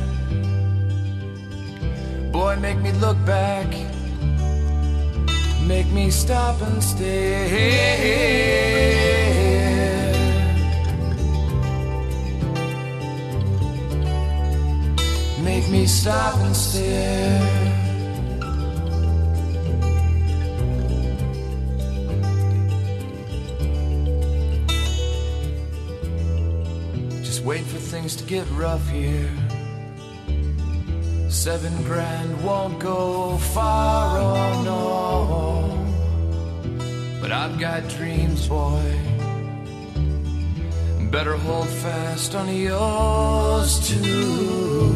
Boy, 2.32 2.58
make 2.58 2.80
me 2.80 2.92
look 2.94 3.18
back. 3.26 3.95
Make 5.68 5.88
me 5.88 6.12
stop 6.12 6.62
and 6.62 6.84
stare. 6.84 7.50
Make 15.42 15.68
me 15.70 15.88
stop 15.88 16.36
and 16.42 16.56
stare. 16.56 17.42
Just 27.24 27.44
wait 27.44 27.64
for 27.66 27.80
things 27.80 28.16
to 28.18 28.24
get 28.24 28.48
rough 28.52 28.88
here. 28.90 29.45
Seven 31.36 31.84
grand 31.84 32.44
won't 32.44 32.80
go 32.80 33.38
far, 33.38 34.18
oh 34.18 34.64
no. 34.64 34.80
But 37.22 37.32
I've 37.34 37.60
got 37.60 37.88
dreams, 37.90 38.48
boy. 38.48 38.82
Better 41.12 41.36
hold 41.36 41.68
fast 41.68 42.36
on 42.36 42.48
yours 42.56 43.88
too. 43.88 44.94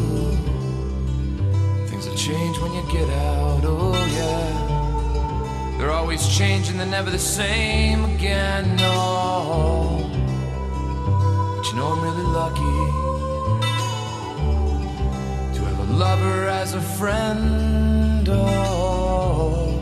Things 1.88 2.08
will 2.08 2.16
change 2.16 2.58
when 2.58 2.72
you 2.72 2.82
get 2.90 3.08
out, 3.10 3.60
oh 3.64 3.94
yeah. 4.18 5.76
They're 5.78 5.92
always 5.92 6.26
changing, 6.26 6.78
they're 6.78 6.86
never 6.86 7.10
the 7.10 7.18
same 7.18 8.04
again, 8.16 8.76
no. 8.76 10.10
But 11.56 11.66
you 11.68 11.76
know 11.76 11.92
I'm 11.92 12.02
really 12.02 12.24
lucky 12.24 12.99
lover 16.00 16.48
as 16.48 16.72
a 16.72 16.80
friend. 16.80 18.26
Oh, 18.26 19.78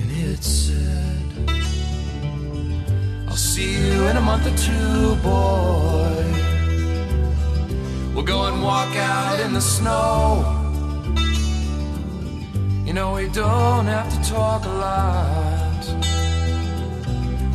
and 0.00 0.10
it 0.10 0.42
said, 0.42 1.28
I'll 3.28 3.36
see 3.36 3.70
you 3.78 4.08
in 4.10 4.16
a 4.16 4.20
month 4.20 4.44
or 4.50 4.56
two, 4.66 5.14
boy. 5.22 6.24
We'll 8.12 8.28
go 8.34 8.46
and 8.46 8.60
walk 8.60 8.92
out 8.96 9.38
in 9.38 9.52
the 9.52 9.60
snow. 9.60 10.16
You 12.84 12.94
know, 12.94 13.14
we 13.14 13.28
don't 13.28 13.86
have 13.86 14.08
to 14.14 14.20
talk 14.28 14.64
a 14.64 14.74
lot. 14.88 15.82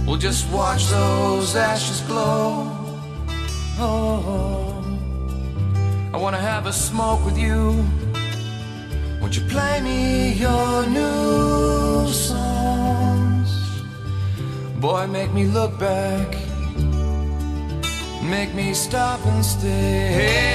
We'll 0.05 0.23
just 0.29 0.49
watch 0.49 0.87
those 0.87 1.57
ashes 1.57 1.99
glow. 2.07 2.71
Oh, 3.85 4.72
I 6.13 6.17
wanna 6.17 6.37
have 6.37 6.67
a 6.67 6.73
smoke 6.73 7.25
with 7.25 7.39
you. 7.39 7.83
Won't 9.19 9.35
you 9.35 9.41
play 9.49 9.81
me 9.81 10.33
your 10.33 10.85
new 10.85 12.07
songs? 12.07 13.49
Boy, 14.79 15.07
make 15.07 15.33
me 15.33 15.45
look 15.45 15.79
back. 15.79 16.37
Make 18.21 18.53
me 18.53 18.75
stop 18.75 19.25
and 19.25 19.43
stare. 19.43 20.53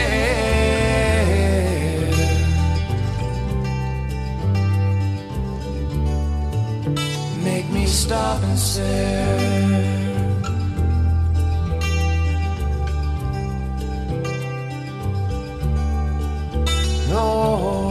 Make 7.42 7.68
me 7.72 7.86
stop 7.86 8.40
and 8.44 8.58
stare. 8.58 9.97
Oh, 17.10 17.87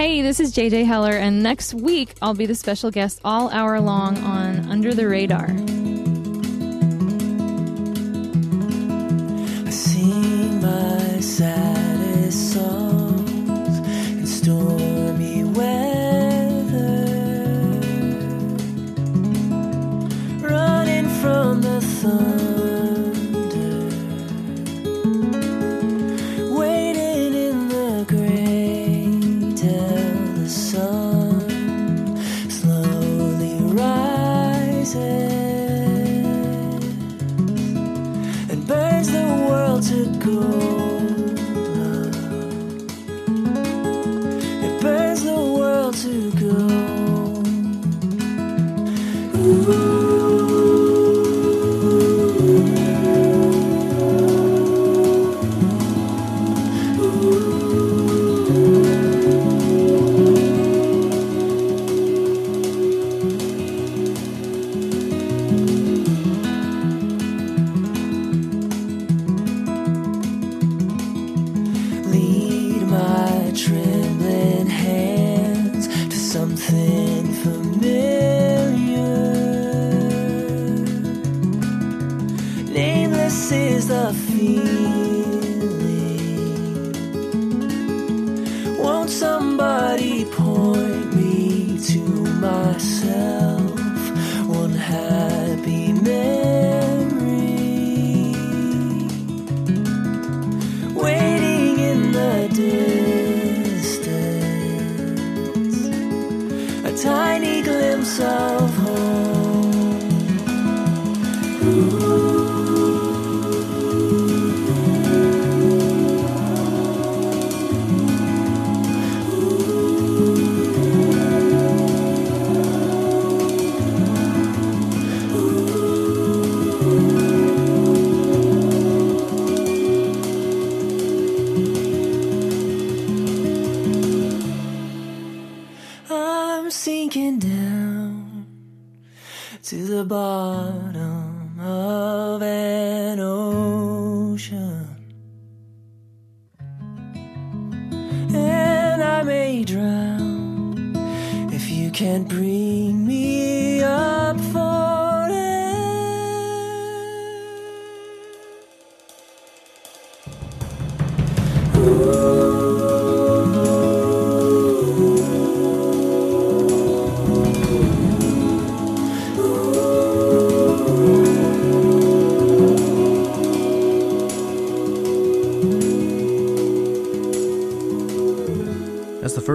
Hey, 0.00 0.22
this 0.22 0.40
is 0.40 0.54
JJ 0.54 0.86
Heller, 0.86 1.12
and 1.12 1.42
next 1.42 1.74
week 1.74 2.14
I'll 2.22 2.32
be 2.32 2.46
the 2.46 2.54
special 2.54 2.90
guest 2.90 3.20
all 3.22 3.50
hour 3.50 3.78
long 3.82 4.16
on 4.16 4.60
Under 4.70 4.94
the 4.94 5.06
Radar. 5.06 5.46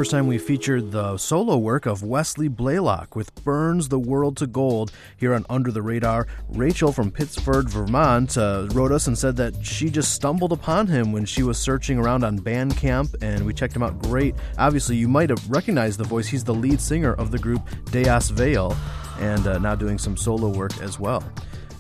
First 0.06 0.12
time 0.12 0.28
we 0.28 0.38
featured 0.38 0.92
the 0.92 1.18
solo 1.18 1.58
work 1.58 1.88
of 1.88 2.04
Wesley 2.04 2.48
Blaylock 2.48 3.16
with 3.16 3.34
Burns 3.44 3.90
the 3.90 3.98
World 3.98 4.38
to 4.38 4.46
Gold 4.46 4.92
here 5.18 5.34
on 5.34 5.48
Under 5.50 5.72
the 5.72 5.82
Radar. 5.82 6.28
Rachel 6.48 6.92
from 6.92 7.10
Pittsford, 7.10 7.68
Vermont 7.68 8.38
uh, 8.38 8.68
wrote 8.70 8.92
us 8.92 9.08
and 9.08 9.18
said 9.18 9.36
that 9.38 9.66
she 9.66 9.90
just 9.90 10.14
stumbled 10.14 10.52
upon 10.52 10.86
him 10.86 11.12
when 11.12 11.26
she 11.26 11.42
was 11.42 11.58
searching 11.58 11.98
around 11.98 12.24
on 12.24 12.38
Bandcamp 12.38 13.16
and 13.24 13.48
we 13.48 13.52
checked 13.52 13.76
him 13.76 13.82
out 13.82 13.98
great. 13.98 14.36
Obviously, 14.60 14.96
you 14.96 15.08
might 15.08 15.32
have 15.32 15.50
recognized 15.50 15.98
the 15.98 16.04
voice. 16.04 16.28
He's 16.28 16.44
the 16.44 16.54
lead 16.54 16.80
singer 16.80 17.16
of 17.16 17.32
the 17.32 17.40
group 17.40 17.68
Deas 17.90 18.30
Vail 18.30 18.78
and 19.18 19.48
uh, 19.48 19.58
now 19.58 19.74
doing 19.74 19.98
some 19.98 20.16
solo 20.16 20.50
work 20.50 20.80
as 20.84 21.00
well. 21.00 21.24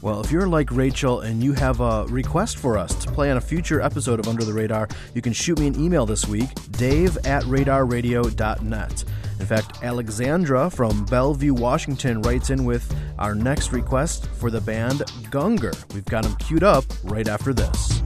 Well, 0.05 0.21
if 0.21 0.31
you're 0.31 0.47
like 0.47 0.69
Rachel 0.69 1.21
and 1.21 1.43
you 1.43 1.53
have 1.53 1.79
a 1.81 2.05
request 2.09 2.59
for 2.59 2.77
us 2.77 2.93
to 2.93 3.11
play 3.11 3.31
on 3.31 3.37
a 3.37 3.41
future 3.41 3.81
episode 3.81 4.19
of 4.19 4.27
Under 4.27 4.43
the 4.43 4.53
Radar, 4.53 4.87
you 5.15 5.21
can 5.23 5.33
shoot 5.33 5.57
me 5.57 5.65
an 5.65 5.81
email 5.83 6.05
this 6.05 6.27
week, 6.27 6.47
dave 6.73 7.17
at 7.25 7.41
radarradio.net. 7.45 9.03
In 9.39 9.45
fact, 9.47 9.83
Alexandra 9.83 10.69
from 10.69 11.05
Bellevue, 11.05 11.55
Washington 11.55 12.21
writes 12.21 12.51
in 12.51 12.65
with 12.65 12.95
our 13.17 13.33
next 13.33 13.71
request 13.71 14.27
for 14.27 14.51
the 14.51 14.61
band 14.61 14.99
Gungor. 15.31 15.73
We've 15.95 16.05
got 16.05 16.23
them 16.23 16.35
queued 16.35 16.63
up 16.63 16.85
right 17.05 17.27
after 17.27 17.51
this. 17.51 18.04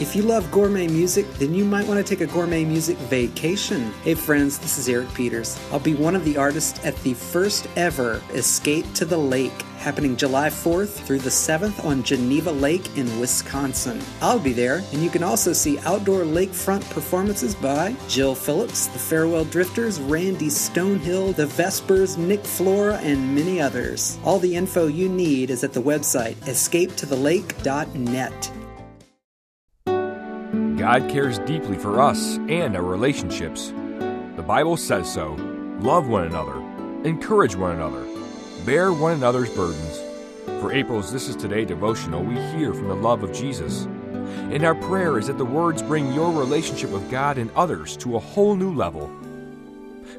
If 0.00 0.14
you 0.14 0.22
love 0.22 0.48
gourmet 0.52 0.86
music, 0.86 1.28
then 1.34 1.52
you 1.52 1.64
might 1.64 1.88
want 1.88 1.98
to 1.98 2.08
take 2.08 2.20
a 2.20 2.32
gourmet 2.32 2.64
music 2.64 2.96
vacation. 2.98 3.92
Hey 4.04 4.14
friends, 4.14 4.56
this 4.56 4.78
is 4.78 4.88
Eric 4.88 5.12
Peters. 5.12 5.58
I'll 5.72 5.80
be 5.80 5.94
one 5.94 6.14
of 6.14 6.24
the 6.24 6.36
artists 6.36 6.78
at 6.86 6.94
the 7.02 7.14
first 7.14 7.66
ever 7.74 8.22
Escape 8.32 8.84
to 8.94 9.04
the 9.04 9.18
Lake 9.18 9.60
happening 9.76 10.16
July 10.16 10.50
4th 10.50 11.04
through 11.04 11.18
the 11.18 11.30
7th 11.30 11.84
on 11.84 12.04
Geneva 12.04 12.52
Lake 12.52 12.96
in 12.96 13.18
Wisconsin. 13.18 14.00
I'll 14.20 14.38
be 14.38 14.52
there, 14.52 14.84
and 14.92 15.02
you 15.02 15.10
can 15.10 15.24
also 15.24 15.52
see 15.52 15.80
outdoor 15.80 16.22
lakefront 16.22 16.88
performances 16.90 17.56
by 17.56 17.96
Jill 18.08 18.36
Phillips, 18.36 18.86
the 18.86 19.00
Farewell 19.00 19.46
Drifters, 19.46 20.00
Randy 20.00 20.46
Stonehill, 20.46 21.34
the 21.34 21.46
Vespers, 21.46 22.16
Nick 22.16 22.44
Flora, 22.44 22.98
and 22.98 23.34
many 23.34 23.60
others. 23.60 24.16
All 24.24 24.38
the 24.38 24.54
info 24.54 24.86
you 24.86 25.08
need 25.08 25.50
is 25.50 25.64
at 25.64 25.72
the 25.72 25.82
website 25.82 26.36
escapetothelake.net. 26.46 28.52
God 30.78 31.10
cares 31.10 31.40
deeply 31.40 31.76
for 31.76 32.00
us 32.00 32.36
and 32.48 32.76
our 32.76 32.84
relationships. 32.84 33.72
The 34.36 34.44
Bible 34.46 34.76
says 34.76 35.12
so. 35.12 35.32
Love 35.80 36.06
one 36.06 36.24
another, 36.24 36.54
encourage 37.02 37.56
one 37.56 37.72
another, 37.72 38.06
bear 38.64 38.92
one 38.92 39.14
another's 39.14 39.52
burdens. 39.56 40.00
For 40.60 40.72
April's 40.72 41.12
This 41.12 41.28
Is 41.28 41.34
Today 41.34 41.64
devotional, 41.64 42.22
we 42.22 42.34
hear 42.52 42.72
from 42.72 42.86
the 42.86 42.94
love 42.94 43.24
of 43.24 43.32
Jesus. 43.32 43.86
And 44.52 44.62
our 44.64 44.76
prayer 44.76 45.18
is 45.18 45.26
that 45.26 45.36
the 45.36 45.44
words 45.44 45.82
bring 45.82 46.12
your 46.12 46.32
relationship 46.32 46.90
with 46.90 47.10
God 47.10 47.38
and 47.38 47.50
others 47.56 47.96
to 47.96 48.14
a 48.14 48.20
whole 48.20 48.54
new 48.54 48.72
level. 48.72 49.10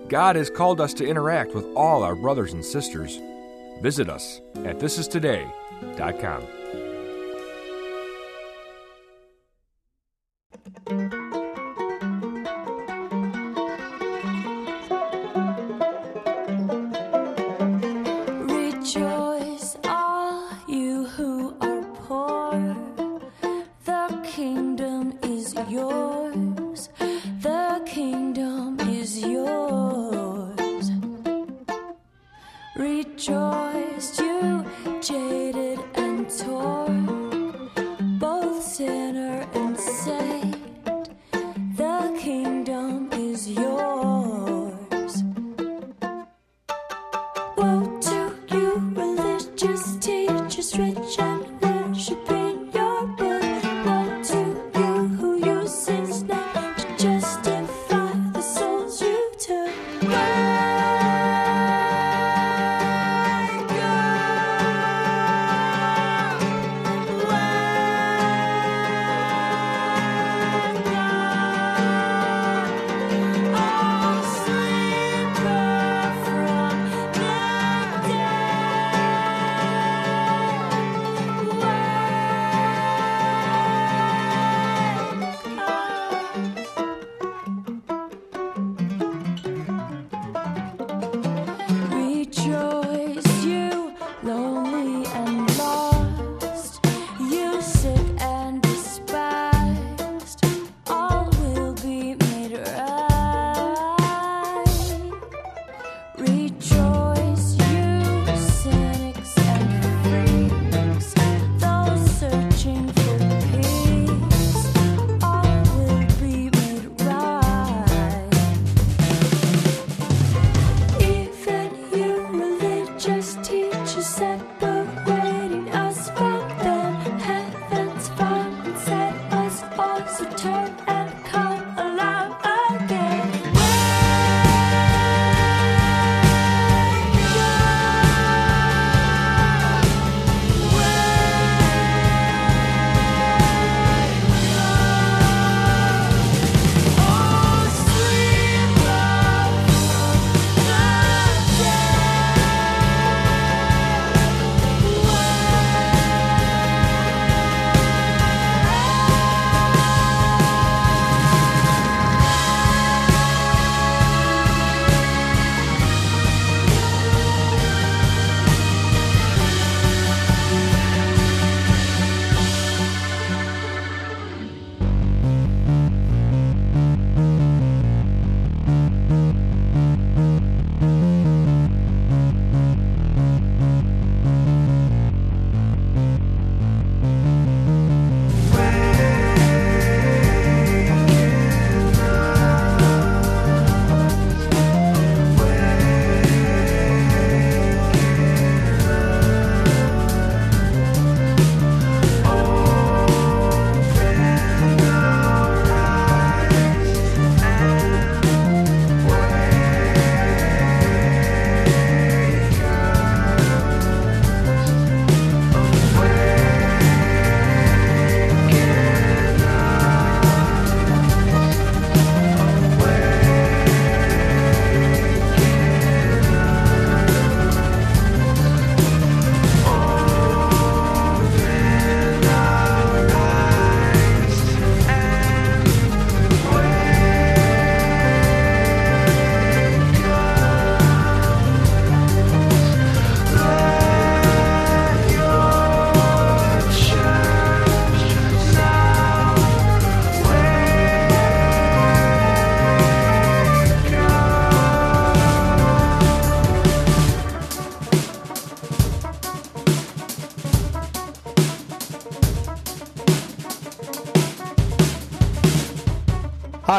God 0.10 0.36
has 0.36 0.50
called 0.50 0.82
us 0.82 0.94
to 0.96 1.08
interact 1.08 1.56
with 1.56 1.66
all 1.74 2.04
our 2.04 2.16
brothers 2.16 2.52
and 2.52 2.66
sisters. 2.66 3.18
Visit 3.82 4.10
us 4.10 4.42
at 4.66 4.80
thisistoday.com. 4.80 6.59
Rejoice, 10.90 11.19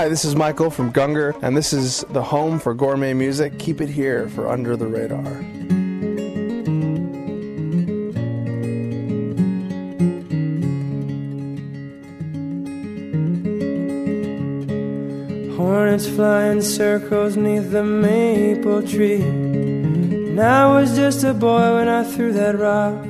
Hi, 0.01 0.09
this 0.09 0.25
is 0.25 0.35
Michael 0.35 0.71
from 0.71 0.95
Gungor, 0.95 1.39
and 1.43 1.55
this 1.55 1.75
is 1.75 2.07
the 2.09 2.23
home 2.23 2.59
for 2.59 2.73
gourmet 2.73 3.13
music. 3.13 3.59
Keep 3.59 3.83
it 3.83 3.91
here 3.91 4.31
for 4.31 4.49
Under 4.49 4.75
the 4.75 4.87
Radar. 4.87 5.23
Hornets 15.55 16.09
fly 16.09 16.47
in 16.47 16.63
circles 16.63 17.37
neath 17.37 17.71
the 17.71 17.85
maple 17.85 18.83
tree. 18.83 19.21
And 19.21 20.41
I 20.41 20.67
was 20.81 20.97
just 20.97 21.25
a 21.25 21.35
boy 21.35 21.75
when 21.75 21.89
I 21.89 22.05
threw 22.05 22.33
that 22.33 22.59
rock. 22.59 23.05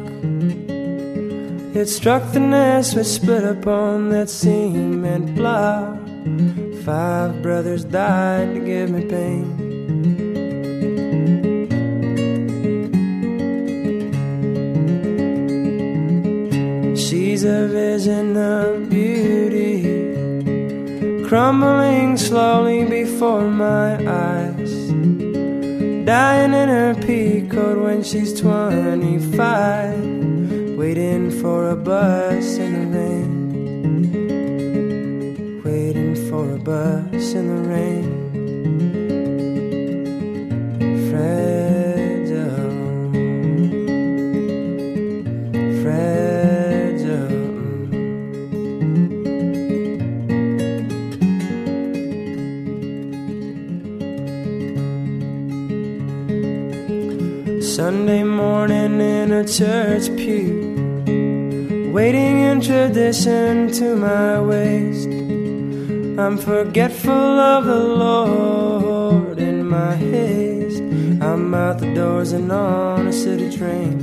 It 1.72 1.86
struck 1.86 2.32
the 2.32 2.40
nest 2.40 2.96
which 2.96 3.06
split 3.06 3.44
upon 3.44 4.10
that 4.10 4.28
cement 4.28 5.36
block. 5.36 5.89
Five 6.84 7.42
brothers 7.42 7.84
died 7.84 8.54
to 8.54 8.60
give 8.60 8.90
me 8.90 9.04
pain. 9.04 9.44
She's 16.96 17.44
a 17.44 17.68
vision 17.68 18.36
of 18.36 18.88
beauty, 18.88 19.82
crumbling 21.28 22.16
slowly 22.16 22.86
before 22.86 23.50
my 23.50 23.98
eyes. 24.06 24.72
Dying 26.06 26.54
in 26.54 26.68
her 26.70 26.94
peacoat 26.94 27.82
when 27.82 28.02
she's 28.02 28.32
25, 28.40 29.98
waiting 30.78 31.30
for 31.30 31.68
a 31.68 31.76
bus 31.76 32.56
in 32.56 32.72
the 32.72 32.86
rain. 32.98 33.39
For 36.40 36.54
a 36.54 36.58
bus 36.58 37.34
in 37.34 37.44
the 37.52 37.60
rain. 37.68 38.08
Fragile, 41.10 42.72
fragile. 45.82 47.28
Sunday 57.60 58.22
morning 58.24 58.98
in 58.98 59.30
a 59.32 59.44
church 59.46 60.08
pew, 60.16 61.92
waiting 61.92 62.40
in 62.40 62.62
tradition 62.62 63.70
to 63.72 63.94
my 63.94 64.40
waist. 64.40 65.19
I'm 66.20 66.36
forgetful 66.36 67.10
of 67.12 67.64
the 67.64 67.78
Lord 67.78 69.38
in 69.38 69.66
my 69.66 69.96
haste. 69.96 70.82
I'm 71.22 71.54
out 71.54 71.78
the 71.78 71.94
doors 71.94 72.32
and 72.32 72.52
on 72.52 73.06
a 73.06 73.12
city 73.12 73.50
train. 73.56 73.96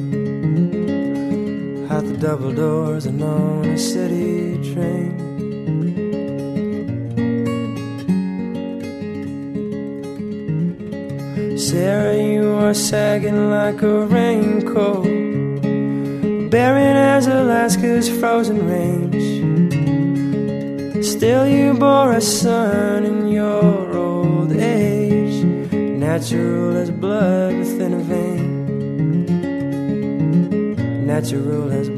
Out 1.92 2.06
the 2.06 2.18
double 2.18 2.52
doors 2.54 3.06
and 3.06 3.22
on 3.22 3.66
a 3.66 3.78
city 3.78 4.58
train. 4.74 5.14
Sarah, 11.58 12.18
you 12.18 12.52
are 12.56 12.74
sagging 12.74 13.52
like 13.52 13.84
a 13.84 14.06
raincoat, 14.06 15.04
barren 16.50 16.98
as 16.98 17.28
Alaska's 17.28 18.10
frozen 18.10 18.68
range. 18.68 19.07
Still, 21.28 21.46
you 21.46 21.74
bore 21.74 22.14
a 22.14 22.22
son 22.22 23.04
in 23.04 23.28
your 23.28 23.98
old 23.98 24.54
age, 24.54 25.44
natural 25.74 26.78
as 26.78 26.90
blood 26.90 27.54
within 27.58 27.94
a 27.96 28.00
vein. 28.00 29.26
Natural 31.06 31.70
as 31.70 31.90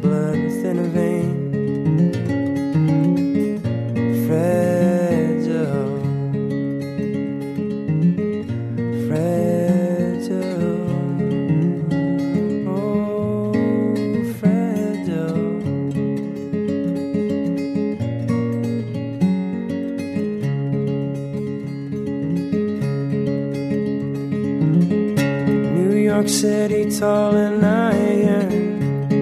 City, 26.29 26.89
tall 26.97 27.35
and 27.35 27.65
iron, 27.65 29.17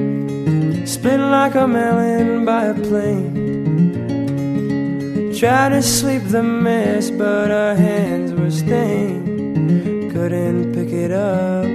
split 0.86 1.20
like 1.20 1.56
a 1.56 1.68
melon 1.68 2.44
by 2.46 2.66
a 2.66 2.74
plane. 2.74 3.34
Tried 5.40 5.70
to 5.70 5.82
sweep 5.82 6.24
the 6.26 6.44
mess, 6.44 7.10
but 7.10 7.50
our 7.50 7.76
hands 7.76 8.34
were 8.34 8.52
stained. 8.52 10.12
Couldn't 10.12 10.74
pick 10.74 10.90
it 10.90 11.12
up 11.12 11.67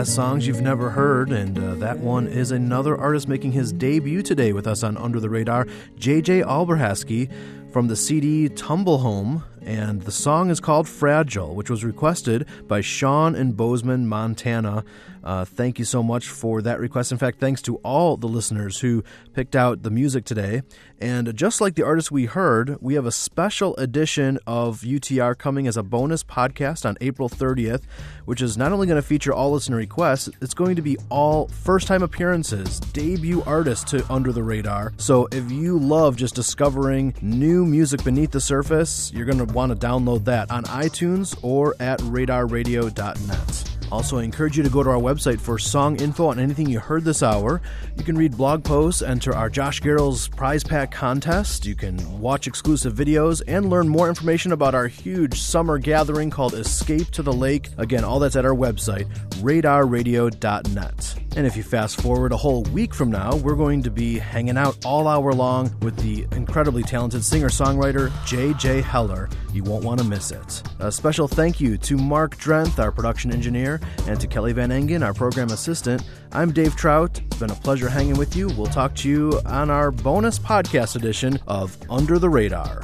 best 0.00 0.14
songs 0.14 0.46
you've 0.46 0.62
never 0.62 0.88
heard, 0.88 1.30
and 1.30 1.58
uh, 1.58 1.74
that 1.74 1.98
one 1.98 2.26
is 2.26 2.52
another 2.52 2.96
artist 2.96 3.28
making 3.28 3.52
his 3.52 3.70
debut 3.70 4.22
today 4.22 4.50
with 4.50 4.66
us 4.66 4.82
on 4.82 4.96
Under 4.96 5.20
the 5.20 5.28
Radar, 5.28 5.66
JJ 5.98 6.42
Alberhasky 6.42 7.30
from 7.70 7.86
the 7.86 7.94
CD 7.94 8.48
Tumble 8.48 8.96
Home. 8.96 9.44
And 9.70 10.02
the 10.02 10.10
song 10.10 10.50
is 10.50 10.58
called 10.58 10.88
Fragile, 10.88 11.54
which 11.54 11.70
was 11.70 11.84
requested 11.84 12.44
by 12.66 12.80
Sean 12.80 13.36
in 13.36 13.52
Bozeman, 13.52 14.08
Montana. 14.08 14.84
Uh, 15.22 15.44
thank 15.44 15.78
you 15.78 15.84
so 15.84 16.02
much 16.02 16.26
for 16.26 16.62
that 16.62 16.80
request. 16.80 17.12
In 17.12 17.18
fact, 17.18 17.38
thanks 17.38 17.62
to 17.62 17.76
all 17.76 18.16
the 18.16 18.26
listeners 18.26 18.80
who 18.80 19.04
picked 19.32 19.54
out 19.54 19.82
the 19.82 19.90
music 19.90 20.24
today. 20.24 20.62
And 21.00 21.34
just 21.34 21.60
like 21.60 21.76
the 21.76 21.82
artist 21.82 22.10
we 22.10 22.26
heard, 22.26 22.76
we 22.80 22.94
have 22.94 23.06
a 23.06 23.12
special 23.12 23.74
edition 23.76 24.38
of 24.46 24.80
UTR 24.80 25.36
coming 25.36 25.66
as 25.66 25.76
a 25.76 25.82
bonus 25.82 26.22
podcast 26.22 26.84
on 26.84 26.98
April 27.00 27.28
30th, 27.28 27.82
which 28.26 28.42
is 28.42 28.58
not 28.58 28.72
only 28.72 28.86
going 28.86 29.00
to 29.00 29.06
feature 29.06 29.32
all 29.32 29.52
listener 29.52 29.76
requests, 29.76 30.28
it's 30.42 30.52
going 30.52 30.76
to 30.76 30.82
be 30.82 30.98
all 31.08 31.48
first 31.48 31.86
time 31.86 32.02
appearances, 32.02 32.80
debut 32.80 33.42
artists 33.46 33.90
to 33.92 34.04
Under 34.12 34.32
the 34.32 34.42
Radar. 34.42 34.92
So 34.98 35.26
if 35.32 35.50
you 35.50 35.78
love 35.78 36.16
just 36.16 36.34
discovering 36.34 37.14
new 37.22 37.64
music 37.64 38.04
beneath 38.04 38.32
the 38.32 38.40
surface, 38.40 39.10
you're 39.14 39.26
going 39.26 39.38
to 39.38 39.50
want 39.60 39.78
to 39.78 39.86
download 39.86 40.24
that 40.24 40.50
on 40.50 40.64
iTunes 40.64 41.38
or 41.42 41.76
at 41.80 41.98
radarradio.net. 42.00 43.64
Also, 43.92 44.18
I 44.18 44.22
encourage 44.22 44.56
you 44.56 44.62
to 44.62 44.70
go 44.70 44.82
to 44.82 44.88
our 44.88 45.00
website 45.00 45.40
for 45.40 45.58
song 45.58 46.00
info 46.00 46.28
on 46.28 46.38
anything 46.38 46.68
you 46.68 46.78
heard 46.78 47.04
this 47.04 47.22
hour. 47.22 47.60
You 47.98 48.04
can 48.04 48.16
read 48.16 48.36
blog 48.36 48.62
posts, 48.64 49.02
enter 49.02 49.34
our 49.34 49.50
Josh 49.50 49.82
Garrels 49.82 50.34
prize 50.34 50.62
pack 50.62 50.92
contest. 50.92 51.66
You 51.66 51.74
can 51.74 52.20
watch 52.20 52.46
exclusive 52.46 52.94
videos 52.94 53.42
and 53.48 53.68
learn 53.68 53.88
more 53.88 54.08
information 54.08 54.52
about 54.52 54.76
our 54.76 54.86
huge 54.86 55.40
summer 55.40 55.76
gathering 55.78 56.30
called 56.30 56.54
Escape 56.54 57.10
to 57.10 57.22
the 57.22 57.32
Lake. 57.32 57.68
Again, 57.78 58.04
all 58.04 58.20
that's 58.20 58.36
at 58.36 58.46
our 58.46 58.54
website, 58.54 59.08
radarradio.net. 59.42 61.19
And 61.36 61.46
if 61.46 61.56
you 61.56 61.62
fast 61.62 62.00
forward 62.00 62.32
a 62.32 62.36
whole 62.36 62.62
week 62.64 62.92
from 62.92 63.10
now, 63.10 63.36
we're 63.36 63.54
going 63.54 63.82
to 63.84 63.90
be 63.90 64.18
hanging 64.18 64.58
out 64.58 64.84
all 64.84 65.06
hour 65.06 65.32
long 65.32 65.72
with 65.80 65.96
the 65.98 66.26
incredibly 66.36 66.82
talented 66.82 67.24
singer 67.24 67.48
songwriter 67.48 68.10
J.J. 68.26 68.80
Heller. 68.82 69.28
You 69.52 69.62
won't 69.62 69.84
want 69.84 70.00
to 70.00 70.06
miss 70.06 70.32
it. 70.32 70.62
A 70.80 70.90
special 70.90 71.28
thank 71.28 71.60
you 71.60 71.78
to 71.78 71.96
Mark 71.96 72.36
Drenth, 72.36 72.78
our 72.80 72.90
production 72.90 73.32
engineer, 73.32 73.80
and 74.08 74.20
to 74.20 74.26
Kelly 74.26 74.52
Van 74.52 74.70
Engen, 74.70 75.04
our 75.04 75.14
program 75.14 75.50
assistant. 75.50 76.02
I'm 76.32 76.52
Dave 76.52 76.74
Trout. 76.74 77.20
It's 77.26 77.36
been 77.38 77.50
a 77.50 77.54
pleasure 77.54 77.88
hanging 77.88 78.18
with 78.18 78.34
you. 78.34 78.48
We'll 78.48 78.66
talk 78.66 78.94
to 78.96 79.08
you 79.08 79.40
on 79.46 79.70
our 79.70 79.92
bonus 79.92 80.38
podcast 80.38 80.96
edition 80.96 81.38
of 81.46 81.76
Under 81.88 82.18
the 82.18 82.28
Radar. 82.28 82.82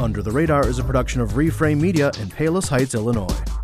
Under 0.00 0.22
the 0.22 0.30
Radar 0.30 0.66
is 0.66 0.78
a 0.78 0.84
production 0.84 1.20
of 1.20 1.32
Reframe 1.32 1.80
Media 1.80 2.10
in 2.20 2.30
Palos 2.30 2.68
Heights, 2.68 2.94
Illinois. 2.94 3.57